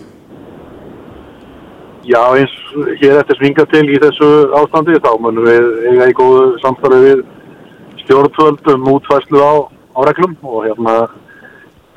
[2.07, 2.53] Já, eins
[3.01, 4.29] hér eftir svinga til í þessu
[4.61, 7.25] ástandi þá munum við eiga í góðu samstarfi við
[8.05, 10.97] stjórnvöld um útfæslu á, á reglum og hérna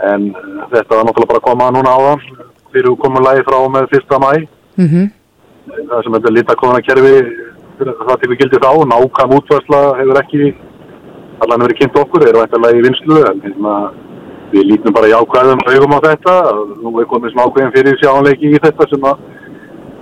[0.10, 0.32] en
[0.72, 2.26] þetta var náttúrulega bara að koma núna áðan
[2.74, 4.34] fyrir komulagi frá og með fyrsta mæ
[4.80, 5.10] Mm
[5.70, 6.32] það sem þetta
[7.80, 10.54] litakona kerfi það tekur gildi þá, nákvæm útværsla hefur ekki
[11.40, 13.76] allan verið kynnt okkur, þeir eru eftirlega í vinslu en hérna,
[14.52, 16.36] við lítum bara jákvæðum augum á þetta,
[16.84, 19.24] nú er komið smá ákveðin fyrir sjáanleiki í þetta sem að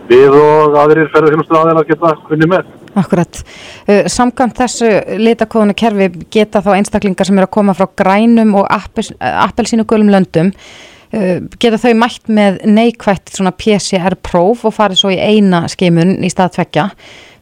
[0.07, 2.67] við og aðrir ferðarþjónustu aðeinar geta kunni með.
[2.97, 3.41] Akkurat.
[3.85, 8.69] Uh, Samkvæmt þessu litakóðuna kerfi geta þá einstaklingar sem eru að koma frá grænum og
[8.71, 15.19] appelsínu gulum löndum uh, geta þau mætt með neikvægt svona PCR-próf og farið svo í
[15.19, 16.87] eina skimun í stað tvekja.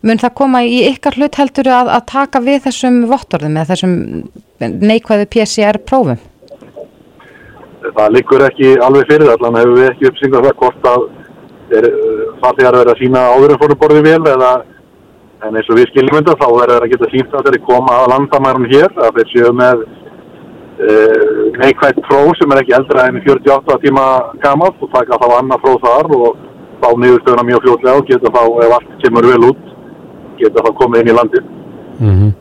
[0.05, 3.95] Mun það koma í ykkar hlut heldur að, að taka við þessum vottorðum eða þessum
[4.61, 6.19] neikvæðu PCR-prófum?
[7.85, 11.07] Það liggur ekki alveg fyrir allan hefur við ekki uppsyngat það hvort að
[12.43, 14.53] farþegar verið að sína áður en fórum borðið vel eða
[15.45, 17.99] en eins og við skiljum þetta þá verður það að geta sínt að þeir koma
[17.99, 21.21] að landamærum hér að þeir séu með uh,
[21.61, 24.05] neikvægt próf sem er ekki eldra enn 48 tíma
[24.43, 26.43] gamalt og taka þá annað próf þar og
[26.81, 29.74] þá niðurstöðuna mjög fljóðlega og geta þá ef allt kemur vel út
[30.39, 32.33] geta þá komið inn í landi mm -hmm.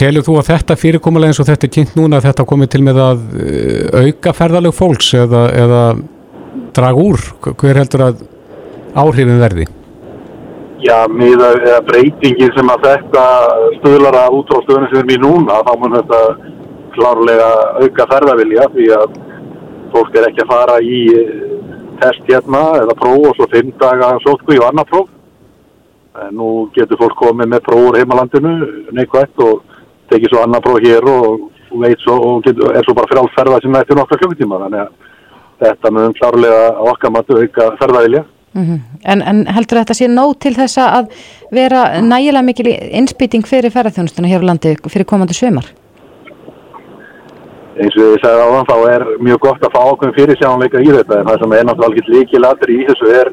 [0.00, 2.82] Telur þú að þetta fyrirkomulega eins og þetta er kynnt núna að þetta komið til
[2.82, 3.18] með að
[4.00, 5.82] auka ferðalög fólks eða, eða
[6.72, 7.20] draga úr?
[7.60, 8.22] Hver heldur að
[8.94, 9.66] áhrifin verði?
[10.84, 11.40] Já, með
[11.86, 13.24] breytingin sem að þetta
[13.78, 16.20] stöðlar að út á stöðunum sem er mér núna, þá mun þetta
[16.94, 19.18] klárlega auka ferðavilja því að
[19.94, 21.00] fólk er ekki að fara í
[22.02, 25.08] test hérna eða próf og svo fimm daga sótkví og annar próf.
[26.30, 28.52] Nú getur fólk komið með prófur heimalandinu
[28.94, 29.64] neikvægt og
[30.12, 31.48] tekið svo annar próf hér og
[31.82, 34.60] veit svo og getur, er svo bara fyrir allt ferða sem eftir nokkra klukkutíma.
[34.62, 34.92] Þannig að
[35.64, 38.24] þetta mun klárlega okkar matu auka ferðavilja.
[38.54, 38.80] Mm -hmm.
[39.04, 41.08] en, en heldur þetta sé nóg til þess að
[41.50, 45.66] vera nægilega mikil innspýting fyrir ferðarþjónustuna hér á landi fyrir komandi sömar?
[47.74, 50.78] Eins og ég segði á þann þá er mjög gott að fá okkur fyrir sjáanleika
[50.78, 53.32] í þetta en það sem er náttúrulega líki latur í þessu er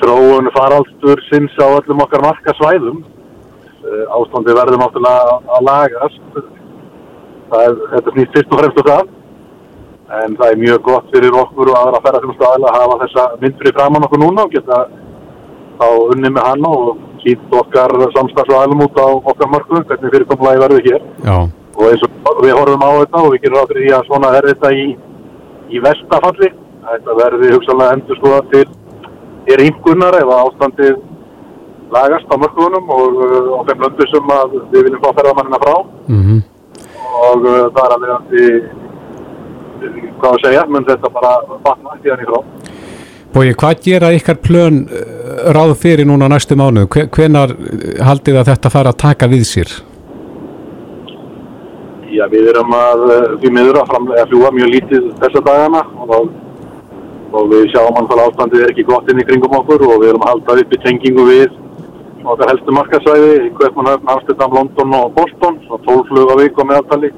[0.00, 3.02] þróun faraldstur sinns á öllum okkar marka svæðum
[4.14, 6.20] ástandi verður náttúrulega að lagast.
[7.50, 9.10] Það er, þetta snýst fyrst og fremst og það.
[10.24, 13.58] En það er mjög gott fyrir okkur og aðra ferðarþjónustu aðla að hafa þessa mynd
[13.60, 14.80] fyrir framann okkur núna og geta
[15.80, 16.90] þá unni með hann og
[17.24, 21.06] kýtt okkar samstagsvæðlum út á okkar mörgu hvernig fyrirkomlaði verður hér.
[21.24, 21.36] Já.
[21.74, 24.46] og eins og við horfum á þetta og við gerum áfyrir því að svona er
[24.52, 24.84] þetta í,
[25.74, 26.50] í vestafalli
[26.84, 28.66] þetta verður hugsanlega endur skoða til
[29.52, 30.96] er yngunar eða ástandið
[31.94, 33.20] lagast á mörgunum og
[33.58, 34.32] á þeim löndu sem
[34.72, 35.74] við viljum fá ferðamannina frá
[36.08, 36.40] mm -hmm.
[37.28, 38.46] og uh, það er að vera því
[40.18, 41.32] hvað að segja, menn þetta bara
[41.64, 42.40] vatna ekki hann í frá.
[43.34, 44.76] Bói, hvað gera ykkar plön
[45.56, 46.86] ráð fyrir núna næstu mánu?
[46.86, 47.56] Hvenar
[48.00, 49.72] haldið að þetta fara að taka við sér?
[52.14, 53.02] Já, við erum að
[53.42, 56.28] við miður að, að fljúa mjög lítið þessa dagana og,
[57.32, 60.24] og við sjáum að ástandið er ekki gott inn í kringum okkur og við erum
[60.26, 61.60] að halda upp í tengingu við
[62.24, 67.10] okkar helstu markasvæði, Kvöpmanhöfn, Amsterdam, London og Boston, svo 12 flug á vik og meðaltali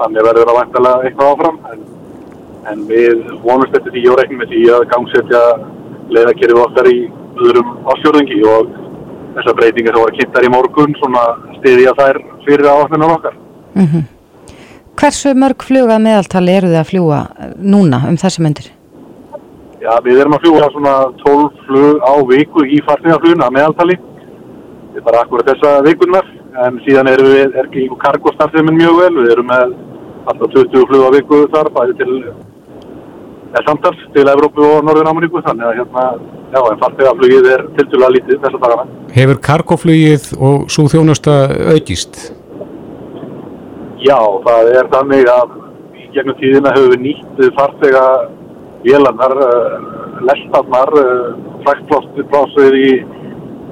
[0.00, 1.82] þannig verður það vantilega eitthvað áfram en,
[2.70, 5.42] en við vonumst eftir því og regnum með því að gangsetja
[6.14, 7.00] leiðakerfið okkar í
[7.40, 8.72] öðrum ásjörðingi og
[9.36, 11.26] þessar breytingar sem voru kynntar í morgun svona
[11.58, 13.36] stiðja þær fyrir áhugnum okkar
[13.74, 14.08] mm -hmm.
[15.00, 17.20] Hversu mörg fluga meðaltali eru þið að fljúa
[17.56, 18.79] núna um þessi myndir?
[19.80, 23.96] Já, við erum að fljúa svona 12 flug á viku í fartningafluguna meðaltali
[24.94, 26.26] við bara akkurat þessa vikunnar
[26.66, 29.72] en síðan erum við, er ekki kargostarfiminn mjög vel, við erum með
[30.28, 32.16] alltaf 20 flug á viku þar, bæði til
[33.50, 36.04] eða samtals til Evrópu og Norðun-Ameríku, þannig að hérna
[36.52, 38.98] já, en fartegaflugið er tildulega lítið þessa dagana.
[39.14, 41.38] Hefur kargoflugið og svo þjónusta
[41.72, 42.20] aukist?
[44.04, 45.56] Já, það er þannig að
[45.98, 48.04] í gegnum tíðina hefur við nýtt fartega
[48.84, 49.34] vélarnar,
[50.28, 50.94] lestarnar,
[51.64, 52.90] fræktplásið í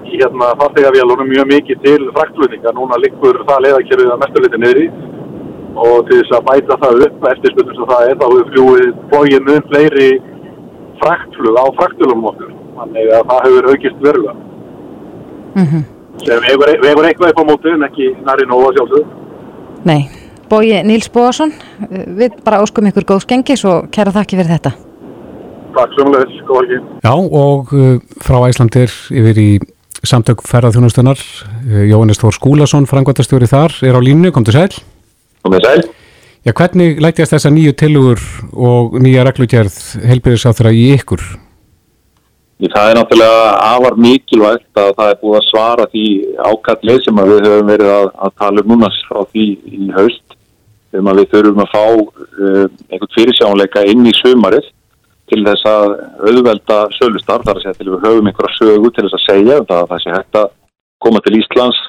[0.09, 2.73] í hérna fartegavélunum mjög mikið til fraktflutninga.
[2.77, 4.89] Núna liggur það leiðakerfið að mestuleiti niður í
[5.79, 9.37] og til þess að bæta það upp eftir spilnum sem það er þá hefur fljúið
[9.49, 10.09] mun fleiri
[11.03, 12.55] fraktflug á fraktflugum okkur.
[12.79, 14.35] Þannig að það hefur aukist verulega.
[15.59, 15.85] Mm -hmm.
[16.27, 19.07] Við hefur eitthvað upp á móti en ekki næri nóga sjálfsög.
[19.85, 20.03] Nei.
[20.49, 21.53] Bói Níls Bóðarsson,
[22.17, 24.88] við bara óskum ykkur góð skengis og kæra þakki fyrir þetta.
[25.79, 26.79] Takk sömulegis, góð ekki.
[27.07, 29.51] Já og uh, frá Æslandir yfir í
[30.07, 31.21] samtök ferðarþjónustunar
[31.87, 34.71] Jóhannes Þór Skúlason, frangvæntastjóri þar er á línu, kom til sæl.
[35.43, 35.83] Kom til sæl.
[36.47, 38.23] Já, hvernig lætjast þessa nýju tilugur
[38.55, 41.25] og nýja reglugjörð helbyrðisáþra í ykkur?
[42.63, 46.07] Það er náttúrulega afar mikilvægt að það er búið að svara því
[46.39, 50.25] ákallið sem við höfum verið að, að tala um núna frá því í haust.
[50.97, 54.73] Um að við þurfum að fá uh, einhvern fyrirsjánleika inn í sömarið
[55.29, 55.95] til þess að
[56.29, 59.69] auðvelda sölustar, þar að segja til við höfum einhverja sögu til þess að segja um
[59.69, 60.49] það að það sé hægt að
[61.05, 61.81] koma til Íslands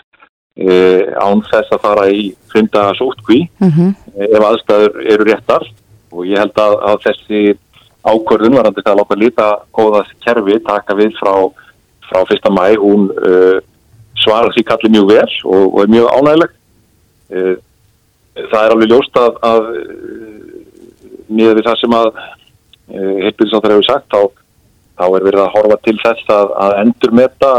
[0.60, 0.75] e,
[1.17, 5.63] án þess að fara í fynda sótkví Mm ef aðstæður eru réttar
[6.12, 7.41] og ég held að, að þessi
[8.04, 11.34] ákvörðun varandi það að láta líta góða kerfi taka við frá,
[12.10, 12.49] frá 1.
[12.52, 13.60] mæ hún uh,
[14.19, 16.52] svarar því kalli mjög vel og, og er mjög ánægileg
[17.36, 17.56] uh,
[18.49, 19.71] það er alveg ljóst að, að
[21.30, 22.12] miða við það sem að
[22.89, 24.21] uh, heilbyrðisáttar hefur sagt þá,
[24.99, 27.52] þá er verið að horfa til þess að, að endur meta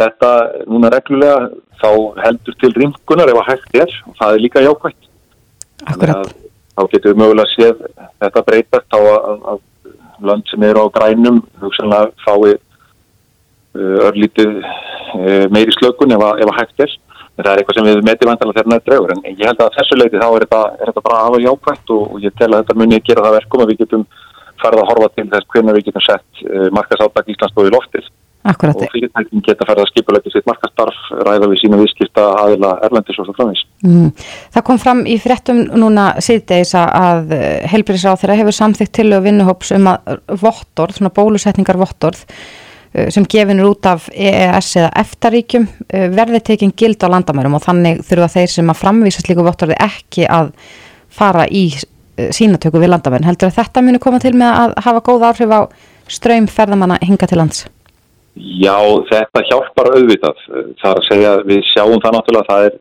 [0.00, 0.30] þetta
[0.70, 1.50] núna reglulega
[1.80, 1.90] þá
[2.24, 5.06] heldur til ringunar ef að hægt er og það er líka jákvægt
[5.88, 6.32] Akkurat.
[6.76, 7.78] Þá getum við mögulega séð
[8.20, 9.60] þetta breytast á að, að,
[10.28, 16.52] lönd sem eru á grænum hugsanlega fái uh, örlítið uh, meiri slökun ef, að- ef
[16.52, 16.96] að hægt er.
[17.38, 19.12] En Það er eitthvað sem við metið vantanlega þegar nætt draugur.
[19.14, 22.02] En ég held að þessu leiti þá er þetta, er þetta bara afa jákvæmt og,
[22.12, 24.04] og ég tel að þetta muni gera það verkum að við getum
[24.62, 28.08] farið að horfa til þess hvernig við getum sett uh, markasátak Íslandsdói í loftið
[28.50, 28.72] Akkurat.
[28.80, 33.26] og fyrirtækin geta farið að skipulegja sitt markastarf, ræða við sína viðskipta aðila erlendis og
[33.28, 33.66] svo framins.
[33.84, 34.06] Mm.
[34.54, 37.34] Það kom fram í fréttum núna síðdeis að- að
[37.74, 43.28] helbriðsráð þeirra hefur samþygt til og vinnuhóps um að vottorð, svona bólusetningar vottorð uh, sem
[43.28, 45.68] gefinur út af EES eða EFTA-ríkjum
[46.16, 50.24] verði tekin gild á landamærum og þannig þurfa þeir sem að framvísa slíku vottorði ekki
[50.32, 50.54] að
[51.12, 51.66] fara í
[52.36, 53.28] sínatöku við landamærin.
[53.28, 55.60] Heldur að þetta muni koma til með að hafa góð áhrif á
[56.10, 57.64] ströym ferðamanna hinga til lands?
[58.36, 58.78] Já,
[59.10, 60.46] þetta hjálpar auðvitað.
[60.80, 62.78] Það er að segja, við sjáum það náttúrulega að það er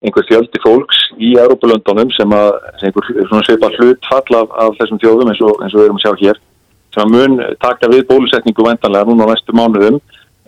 [0.00, 5.58] einhver fjöldi fólks í Európa-löndunum sem að svipa hlutfall af, af þessum þjóðum eins og,
[5.60, 6.40] eins og við erum að sjá hér
[6.94, 10.00] sem að mun taka við bólusetningu vendanlega núna á næstu mánuðum.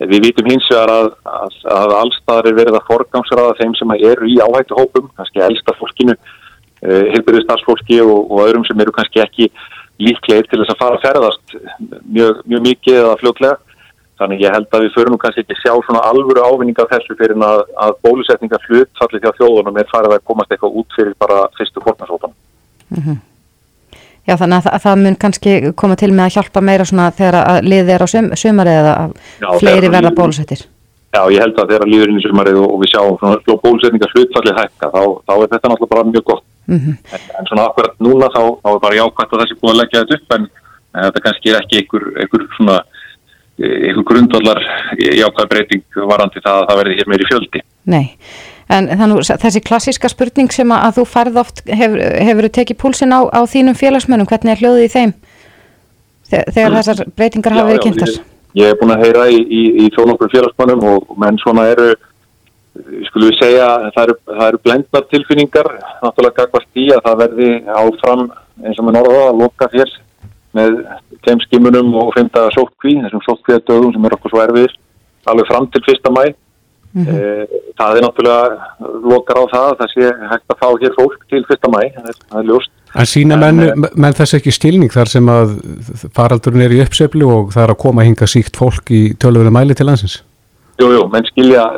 [0.03, 4.31] Við vitum hins vegar að, að, að allstaðar er verið að forgangsraða þeim sem eru
[4.31, 6.17] í áhættu hópum, kannski elsta fólkinu,
[6.83, 9.51] uh, hilbyrðu starfsfólki og, og öðrum sem eru kannski ekki
[10.03, 11.57] líklegir til þess að fara að ferðast
[12.11, 13.59] mjög, mjög mikið eða fljótlega.
[14.23, 17.39] Þannig ég held að við förum kannski ekki sjá svona alvöru ávinning af þessu fyrir
[17.43, 21.83] að, að bólusetninga hlutfallið hjá þjóðunum er farið að komast eitthvað út fyrir bara fyrstu
[21.83, 22.35] fórnarsópan.
[24.23, 27.09] Já, þannig að, það- að það mun kannski koma til með að hjálpa meira svona
[27.19, 30.61] þegar að liðið er á sum, sumarið eða að Já, fleiri verða líður- bólusettir.
[31.13, 34.11] Já, ég held að þegar líður inn í sumarið og, og við sjáum svona bólusetninga
[34.15, 36.45] hlutfallið hækka, þá, þá er þetta náttúrulega bara mjög gott.
[36.73, 39.81] Mm En, en svona akkurat núna þá, þá er bara jákvæmt að þessi búið að
[39.83, 40.49] leggja þetta upp en,
[40.95, 42.79] en þetta kannski er ekki einhver, einhver svona
[43.63, 44.61] einhver grundvallar
[44.99, 47.63] jákvæð breyting varandi það að það verði hér meiri fjöldi.
[47.93, 48.05] Nei,
[48.73, 53.21] en þannig þessi klassíska spurning sem að, þú færð oft hefur, hefur tekið púlsinn á,
[53.29, 55.15] á þínum félagsmönnum, hvernig er hljóðið í þeim
[56.31, 58.15] þegar, þegar þessar breytingar hafa Já, verið já, kynntar?
[58.15, 61.69] Ég, ég er búin að heyra í, í, í þó nokkur félagsmannum og menn svona
[61.75, 61.91] eru,
[63.09, 65.69] skulum við segja, það eru, það eru blendnar tilfinningar,
[66.03, 68.23] náttúrulega gagvast í að það verði áfram
[68.63, 69.93] eins og með norða að loka hér
[70.57, 70.79] með
[71.25, 74.75] þeim skimunum og fymta sótkví, þessum sótkvíðadöðum sem er okkur svo erfiðir,
[75.33, 76.25] alveg fram til fyrsta mæ.
[76.93, 81.23] Eh, Það er náttúrulega lokar á það að það sé hægt að fá hér fólk
[81.31, 82.73] til fyrsta mæ, það er, það er ljóst.
[82.93, 85.55] En sína En, menn, eh, menn þess ekki stilning þar sem að
[86.13, 89.75] faraldurinn er í uppseflu og það er að koma hinga síkt fólk í tölvölu mæli
[89.79, 90.21] til landsins?
[90.81, 91.27] Jú, jú, menn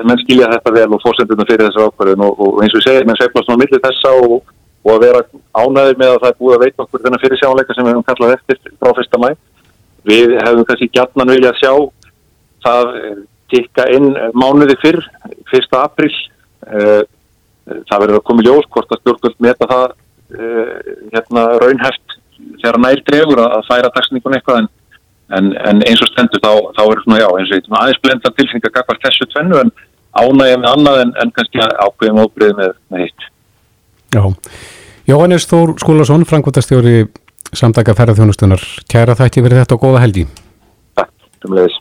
[0.07, 3.07] menn skilja þetta vel og fórsendurna fyrir þessar ákvarðin og, og eins og ég segi,
[3.09, 4.37] menn sveiflast á milli þessa og,
[4.85, 5.23] og að vera
[5.59, 8.07] ánæður með að það er búið að veita okkur þennan fyrir sjáleika sem við hefum
[8.11, 9.29] kallað eftir frá fyrsta mæ.
[10.05, 11.73] Við hefum kannski gjarnan viljað sjá
[12.65, 13.19] það eh,
[13.53, 15.03] tikka inn eh, mánuði fyrr,
[15.51, 16.13] fyrsta april.
[16.71, 17.03] Eh,
[17.65, 19.85] Það verður að koma í ljós hvort að stjórnvöld meta það
[21.15, 22.17] hérna raunhæft
[22.61, 24.69] þegar nær dregur að færa dagsningun eitthvað en
[25.33, 28.33] En, en eins og stendur þá, þá er svona já, eins og eitthvað aðeins blenda
[28.37, 29.71] tilfinninga gagvar þessu tvennu en
[30.15, 33.29] ánægja með annað en, en kannski ákveðum óbrið með, með hitt.
[34.15, 34.23] Já.
[35.09, 37.07] Jóhannes Þór Skúlason, Frankværtastjóri
[37.57, 38.63] samtaka ferðarþjónustunar.
[38.91, 40.27] Kæra þætti verið þetta og góða helgi.
[40.99, 41.13] Takk,
[41.49, 41.81] umleðis.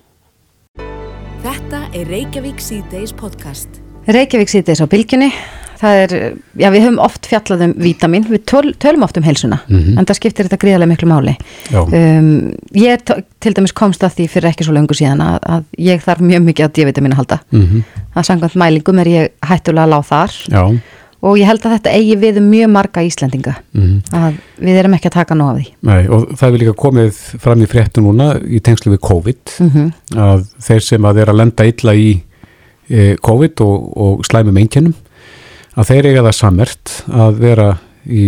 [1.44, 3.82] Þetta er Reykjavík C-Days podcast.
[4.08, 5.30] Reykjavík sýtis á bylginni
[5.84, 6.14] það er,
[6.64, 9.98] já við höfum oft fjallað um vítamin, við töl, tölum oft um heilsuna Mhm.
[10.00, 11.36] en það skiptir þetta gríðarlega miklu máli.
[11.74, 13.04] Um, ég
[13.44, 16.44] til dæmis komst að því fyrir ekki svo löngu síðan að, að ég þarf mjög
[16.50, 17.40] mikið á D-vitamin að halda.
[17.52, 20.34] Mm að samkvæmt mælingum er ég hættulega lág þar.
[20.54, 20.64] Já.
[21.24, 24.94] og ég held að þetta eigi við um mjög marga Íslendinga Mm að við erum
[24.98, 25.68] ekki að taka nóg af því.
[25.88, 29.94] Nei, og það er líka komið fram í fréttu núna í tengslu við COVID Mhm.
[30.16, 32.22] að þeir sem að er að lenda illa í
[32.90, 34.94] e, COVID og, og slæmum einkennum
[35.74, 37.70] að þeir eiga það sammert að vera
[38.06, 38.28] í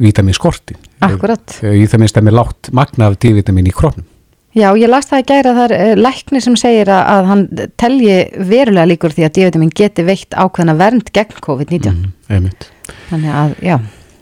[0.00, 1.58] vitaminskorti Akkurat.
[1.64, 4.06] í það minnst að með látt magna af D-vitamin í krónum
[4.50, 7.44] Já, ég las það að gæra það er eh, læknir sem segir að, að hann
[7.78, 8.16] telji
[8.50, 12.66] verulega líkur því að D-vitamin geti veitt ákveðna vernd gegn COVID-19 einmitt
[13.12, 13.76] þannig að, já,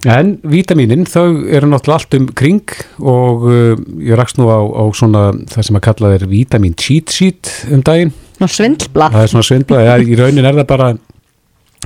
[0.06, 4.84] En vítaminin, þau eru náttúrulega allt um kring og uh, ég rakst nú á, á
[4.94, 8.12] svona það sem að kalla þeir vítamin cheat sheet um daginn.
[8.38, 9.16] Ná svindlblad.
[9.16, 10.92] Það er svona svindla, ja, í raunin er það bara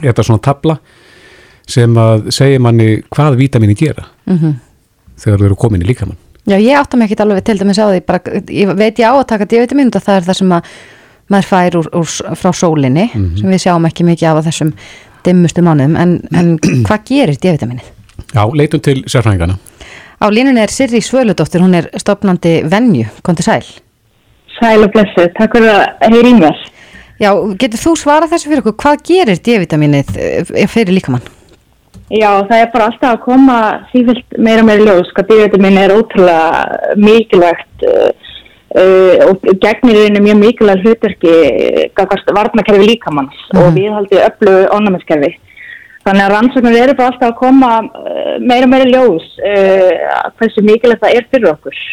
[0.01, 0.79] þetta svona tabla
[1.69, 4.55] sem að segja manni hvað vítaminin gera Mm
[5.23, 6.17] þegar þau eru komin í líkamann.
[6.51, 8.19] Já, ég átta mig ekki alveg til dæmis á því, bara,
[8.51, 10.71] ég veit ég á að taka D-vitamin og það er það sem að
[11.31, 12.09] maður fær úr, úr,
[12.41, 13.37] frá sólinni Mhm.
[13.39, 14.73] sem við sjáum ekki mikið af á þessum
[15.23, 17.87] dimmustu mánuðum, en, en hvað gerir D-vitaminið?
[18.35, 19.59] Já, leitum til sérfræðingana.
[20.19, 23.63] Á línunni er Sirri Svöludóttir, hún er stopnandi venju, konti sæl.
[24.59, 26.59] Sæl og blessu, takk fyrir að heyri í mér.
[27.21, 31.25] Já, getur þú svarað þessu fyrir okkur, hvað gerir D-vitaminið eh, fyrir líkamann?
[32.13, 33.59] Já, það er bara alltaf að koma
[33.93, 38.11] sífilt meira og meira ljós, hvað D-vitamin er ótrúlega mikilvægt uh,
[38.77, 41.37] uh, og gegnir einu mjög mikilvægt hlutverki
[41.97, 45.33] gafast varnakerfi líkamanns og við haldið öllu ónæmiskerfi.
[46.03, 50.67] Þannig að rannsóknir eru bara alltaf að koma uh, meira og meira ljós uh, hversu
[50.69, 51.85] mikilvægt það er fyrir okkur.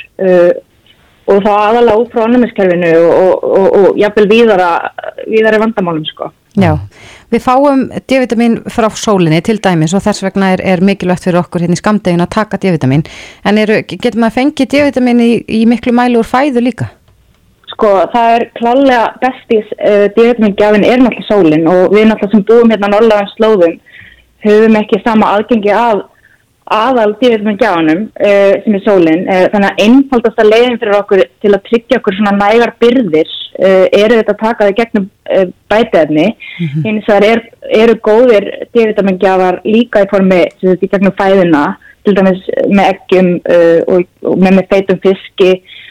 [1.29, 4.69] Og þá aðalega út frá ónæmiskerfinu og, og, og, og jafnvel víðara,
[5.29, 6.31] víðara vandamálum sko.
[6.57, 6.73] Já,
[7.29, 11.61] við fáum D-vitamin frá sólinni til dæmis og þess vegna er, er mikilvægt fyrir okkur
[11.61, 13.03] hérna í skamdegin að taka D-vitamin
[13.45, 16.89] en eru, getur maður fengið D-vitamin í, í miklu mælu úr fæðu líka?
[17.69, 22.73] Sko, það er klálega bestis uh, D-vitamingjafin er náttúrulega sólin og við náttúrulega sem búum
[22.73, 23.77] hérna norðlega slóðum
[24.47, 26.01] höfum ekki sama aðgengi að
[26.73, 29.25] aðal D-vitaminggjafanum uh, sem er sólin.
[29.25, 33.85] Uh, þannig að einfaldasta leiðin fyrir okkur til að tryggja okkur svona nægar byrðir uh,
[33.97, 36.27] eru þetta að taka það gegnum uh, bætiðefni.
[36.85, 37.43] Hins vegar er,
[37.81, 41.65] eru góðir D-vitamingjafar líka í formi í gegnum fæðuna,
[42.05, 43.33] til dæmis með eggjum
[43.91, 45.49] og, og með með feitum fiski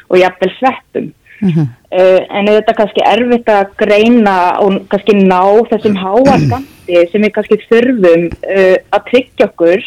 [0.09, 1.13] og jafnvel sveppum.
[1.39, 7.23] Uh, en þetta er kannski erfitt að greina og kannski ná þessum háa skamti sem
[7.23, 9.85] við kannski þurfum að tryggja okkur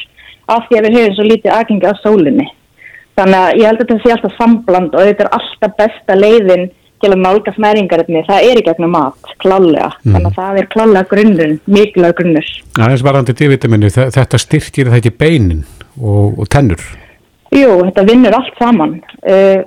[0.48, 2.48] af því að við höfum svo lítið aðgengi á sólinni.
[3.20, 6.70] Þannig að ég held að þetta sé alltaf sambland og þetta er alltaf besta leiðin
[7.02, 8.24] til að nálgast næringarefni.
[8.28, 9.90] Það er í gegnum mat, klálega.
[10.06, 12.50] Þannig að það er klálega grunnur, mikilvæg grunnur.
[12.80, 15.64] Aðeins varandi D-vitaminu, þe- þetta styrkir það ekki beinin
[16.00, 16.84] og, og tennur.
[17.52, 18.94] Jú, þetta vinnur allt saman,
[19.28, 19.58] uh,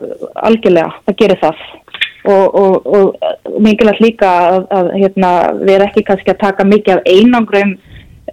[0.46, 1.64] algjörlega, það gerir það.
[2.24, 6.94] Og, og, og mikilvægt líka að, að hérna, við erum ekki kannski að taka mikið
[6.94, 7.74] af einangrum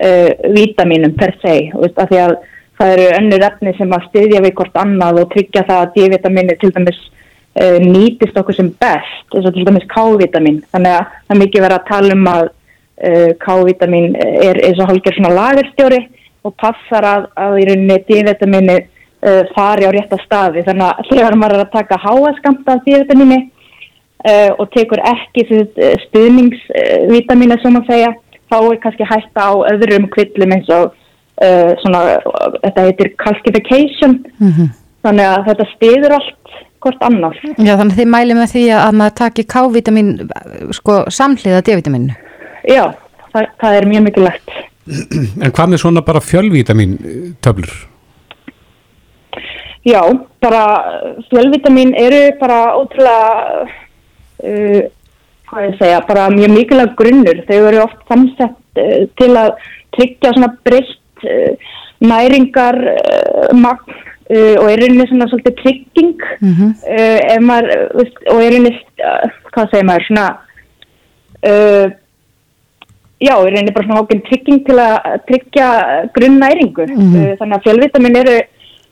[0.01, 2.35] uh, vítaminum per se, veist, af því að
[2.81, 6.55] það eru önnur efni sem að styðja við hvort annað og tryggja það að D-vitamini
[6.61, 10.63] til dæmis uh, nýtist okkur sem best, eins og til dæmis K-vitamin.
[10.73, 14.89] Þannig að það er mikið verið að tala um að uh, K-vitamin er eins og
[14.89, 16.01] hálfgerð svona lagerstjóri
[16.41, 20.65] og passar að, að í rauninni D-vitamini uh, fari á rétta staði.
[20.65, 22.79] Þannig að þegar maður er að taka háaskamta
[24.21, 25.45] uh, og tekur ekki
[26.07, 28.11] stuðningsvitamina sem að segja,
[28.51, 32.03] þá er kannski hætta á öðrum kvillum eins og uh, svona,
[32.65, 34.19] þetta heitir calcification,
[35.05, 37.37] þannig að þetta stiður allt hvort annar.
[37.61, 40.11] Já, þannig að þið mælið með því að maður taki K-vitamin
[40.77, 42.17] sko samhliða D-vitaminu.
[42.69, 42.83] Já,
[43.31, 44.59] það, það er mjög mikilvægt.
[45.45, 46.95] En hvað með svona bara fjölvítamin
[47.45, 47.71] töflur?
[49.85, 50.01] Já,
[50.41, 50.63] bara
[51.29, 53.67] fjölvitamin eru bara ótrúlega,
[54.41, 54.81] uh,
[55.51, 57.41] hvað ég segja, bara mjög mikilvæg grunnur.
[57.49, 59.51] Þau eru oft samsett uh, til að
[59.97, 63.99] tryggja svona breytt uh, næringar uh, magn
[64.31, 67.81] og er rauninni svona svolítið trygging uh, ef maður,
[68.31, 70.27] og er uh, hvað segir maður, svona,
[73.19, 75.67] já, er rauninni bara svona ákveðin trygging til að tryggja
[76.15, 76.87] grunnnæringu.
[76.95, 78.37] Uh, þannig að fjölvitamin eru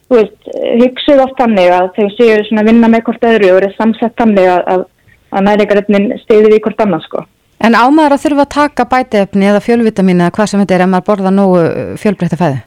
[0.10, 0.52] veist,
[0.82, 4.64] hugsuð oft þannig að þau séu vinna með hvort öðru og eru samsett þannig að,
[4.74, 4.86] að,
[5.30, 7.26] að næringarefnin stiði við hvort annað sko.
[7.60, 10.92] En ámaður að þurfa að taka bætiefni eða fjölvitamin eða hvað sem þetta er ef
[10.94, 11.64] maður borða nógu
[12.00, 12.60] fjölbreytta fæði?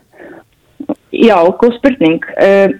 [1.16, 2.26] Já, góð spurning.
[2.36, 2.74] Uh,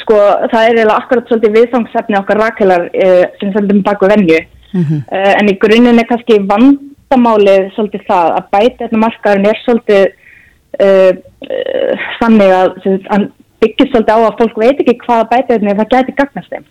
[0.00, 0.16] sko,
[0.52, 4.40] það er eiginlega akkurat svolítið viðfangsefni okkar rakelar uh, sem svolítið baku venju.
[4.72, 10.02] Uh, en í grunninn er kannski vandamálið svolítið það að bætiefni markaðurinn er svolítið
[10.80, 11.12] uh,
[11.48, 12.74] uh, þannig að,
[13.12, 13.30] hann
[13.62, 16.68] byggir svolítið á að fólk veit ekki hvaða bætiefni það gæti gagnast þeim.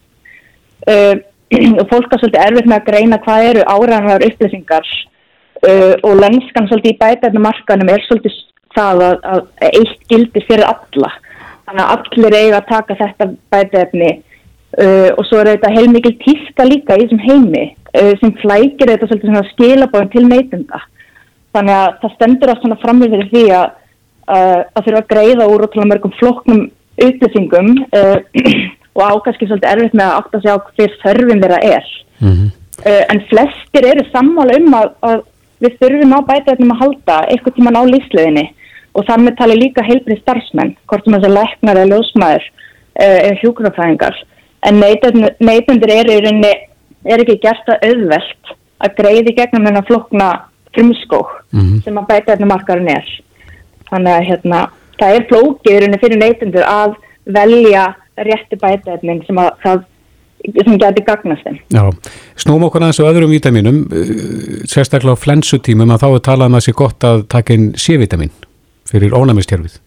[0.88, 1.16] Uh,
[1.82, 4.90] og fólk er svolítið erfitt með að greina hvað eru áræðanar upplýsingar
[5.64, 8.38] uh, og lenskan svolítið í bætiefni markaðunum er svolítið
[8.78, 11.14] það að, að eitt gildi fyrir alla.
[11.68, 16.68] Þannig að allir eiga að taka þetta bætiefni uh, og svo er þetta heilmikil tíska
[16.68, 20.84] líka í þessum heimi uh, sem flækir þetta svolítið svona skilabóðin til neytunda.
[21.56, 23.76] Þannig að það stendur að svona framið fyrir því að
[24.28, 26.66] að þurfa að greiða úr ótrúlega mörgum floknum
[27.00, 28.18] upplýsingum uh,
[28.98, 31.90] og ákvæmski svolítið erfitt með að átta sig á hver þörfin þeirra er.
[32.22, 35.20] Uh, en flestir eru sammála um að, að
[35.64, 38.46] við þurfum á bætaðnum að halda eitthvað tíman á lífsleginni
[38.98, 43.20] og það með tali líka heilbrið starfsmenn, hvort sem þess að læknar eða ljósmaður uh,
[43.22, 44.20] eða hjúgrafæðingar
[44.68, 46.54] en neytendur er í rauninni
[47.08, 50.30] er ekki gert að auðvelt að greiði gegnum þennan flokna
[50.76, 51.84] frumskók mm -hmm.
[51.86, 53.08] sem að bæta þetta markarinn er
[53.90, 54.60] þannig að hérna,
[55.00, 57.86] það er flókið í rauninni fyrir neytendur að velja
[58.26, 59.86] rétti bætaefnin sem að það
[60.64, 61.60] sem geti gagnast þeim.
[61.74, 61.84] Já,
[62.40, 64.12] snúm okkur aðeins á öðrum vítaminum eh,
[64.70, 67.70] sérstaklega á flensutímum að þá er talað um að það sé gott að taka inn
[67.78, 68.34] C-vitamin
[68.88, 69.80] fyrir ónæmistjörfið.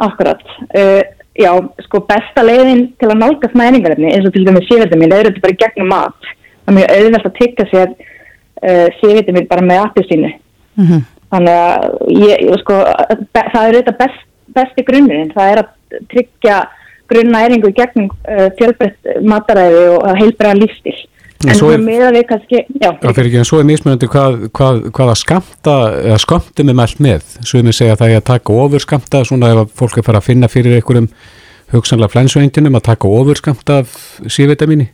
[0.00, 0.40] Akkurat
[0.78, 1.02] uh,
[1.36, 1.50] já,
[1.84, 5.44] sko besta leiðin til að nálgast næringarefni eins og til dæmis C-vitamin, það eru þetta
[5.46, 6.30] bara gegnum mat
[6.64, 11.06] það er mjög auðvelt að tikka sér uh, C-vitamin bara með appi sínu mm -hmm.
[11.34, 12.78] þannig að ég, sko,
[13.34, 15.68] það eru þetta best, besti grunnurinn, það er að
[16.12, 16.58] tryggja
[17.10, 20.98] grunnnæringu gegn uh, fjölbreytt mataræði og heilbræða lífstil.
[21.48, 21.80] En svo er,
[22.28, 22.58] kannski,
[23.40, 25.76] en svo er mismunandi hvað, hvað, hvaða skamta,
[26.10, 27.22] eða skamtum er mælt með.
[27.48, 29.96] Svo er mér að segja að það er að taka ofur skamta, svona ef fólk
[29.96, 31.08] er fara að finna fyrir einhverjum
[31.72, 33.96] hugsanlega flensuendinum að taka ofur skamta af
[34.28, 34.90] sívitamíni.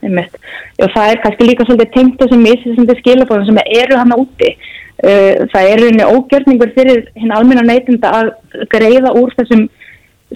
[0.00, 4.54] Það er kannski líka svolítið tengt þessum misisandi skilabóðum sem eru hann úti.
[4.98, 8.32] Uh, það er unni ógjörningur fyrir hinn almenna neytinda að
[8.72, 9.68] greiða úr þessum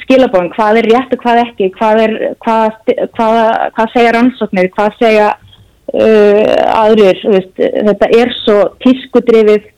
[0.01, 3.39] skilabóðum, hvað er rétt og hvað ekki, hvað, er, hvað, hvað,
[3.77, 9.69] hvað segja rannsóknir, hvað segja uh, aðrir, veist, þetta er svo tískudrifið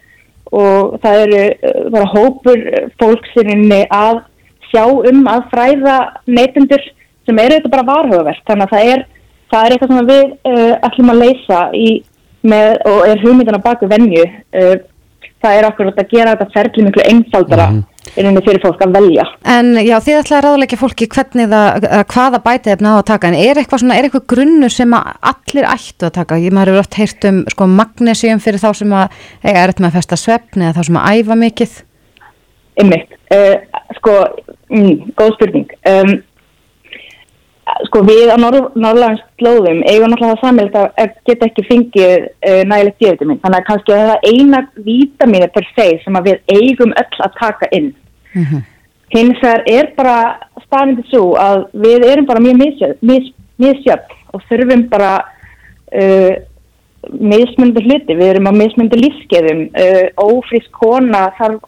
[0.55, 2.62] og það eru uh, bara hópur
[3.03, 4.23] fólksininni að
[4.71, 5.99] sjá um að fræða
[6.31, 6.85] neytundur
[7.27, 9.07] sem eru þetta bara varhugavert, þannig að það er,
[9.51, 11.89] það er eitthvað sem við uh, ætlum að leysa í
[12.45, 14.77] með, og er hugmyndan að baka venju, uh,
[15.43, 17.67] það er okkur að gera þetta ferli miklu einfaldara.
[17.73, 19.25] Mm -hmm innan fyrir fólk að velja.
[19.49, 23.31] En já, þið ætlaði að ráðleika fólki hvernig það, hvaða bætið efna á að taka,
[23.31, 26.41] en er eitthvað svona, er eitthvað grunnu sem að allir ættu að taka?
[26.43, 29.91] Ég maður hefur oft heyrt um sko magnesium fyrir þá sem að eiga erðt með
[29.91, 31.75] að festa svefni eða þá sem að æfa mikið.
[32.85, 34.15] Ymmiðt, uh, eh, sko,
[34.75, 35.75] mm, góð spurning.
[35.89, 36.15] Um,
[37.89, 43.01] sko við á Norrlands slóðum eigum náttúrulega það samilegt að geta ekki fengið uh, nægilegt
[43.01, 47.39] djöfitamin þannig að kannski það er eina vítaminu per se sem við eigum öll að
[47.41, 47.93] taka inn.
[48.35, 48.65] Mm -hmm.
[49.15, 50.19] hins vegar er bara
[50.67, 52.59] staðindið svo að við erum bara mjög
[53.57, 55.12] misjöfn og þurfum bara
[55.95, 56.35] uh,
[57.11, 61.61] mismundu hluti, við erum á mismundu lífskeiðum, uh, ófrísk kona þarf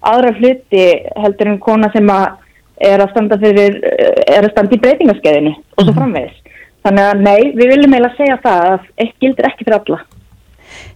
[0.00, 0.84] aðra hluti
[1.16, 2.47] heldur en kona sem að
[2.84, 3.80] er að standa fyrir,
[4.26, 5.98] er að standa í breytingaskeiðinu og svo mhm.
[5.98, 6.38] framvegis.
[6.86, 9.98] Þannig að nei, við viljum eiginlega segja það að eitt gildir ekki fyrir alla.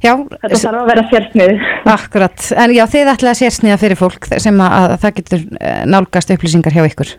[0.02, 1.64] Já, þetta þarf að vera sérsnið.
[1.92, 5.80] Akkurat, en já, þið ætlaði að sérsniða fyrir fólk sem að, að það getur eh,
[5.88, 7.14] nálgast upplýsingar hjá ykkur.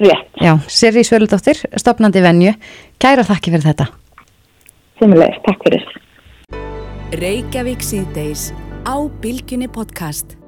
[0.00, 0.32] Rétt.
[0.40, 2.54] Já, Sirri Svöldóttir, stopnandi venju,
[3.02, 3.90] kæra þakki fyrir þetta.
[5.00, 5.86] Semilegis, takk fyrir.
[7.20, 8.50] Reykjavík síðdeis
[8.88, 10.39] á Bilginni podcast.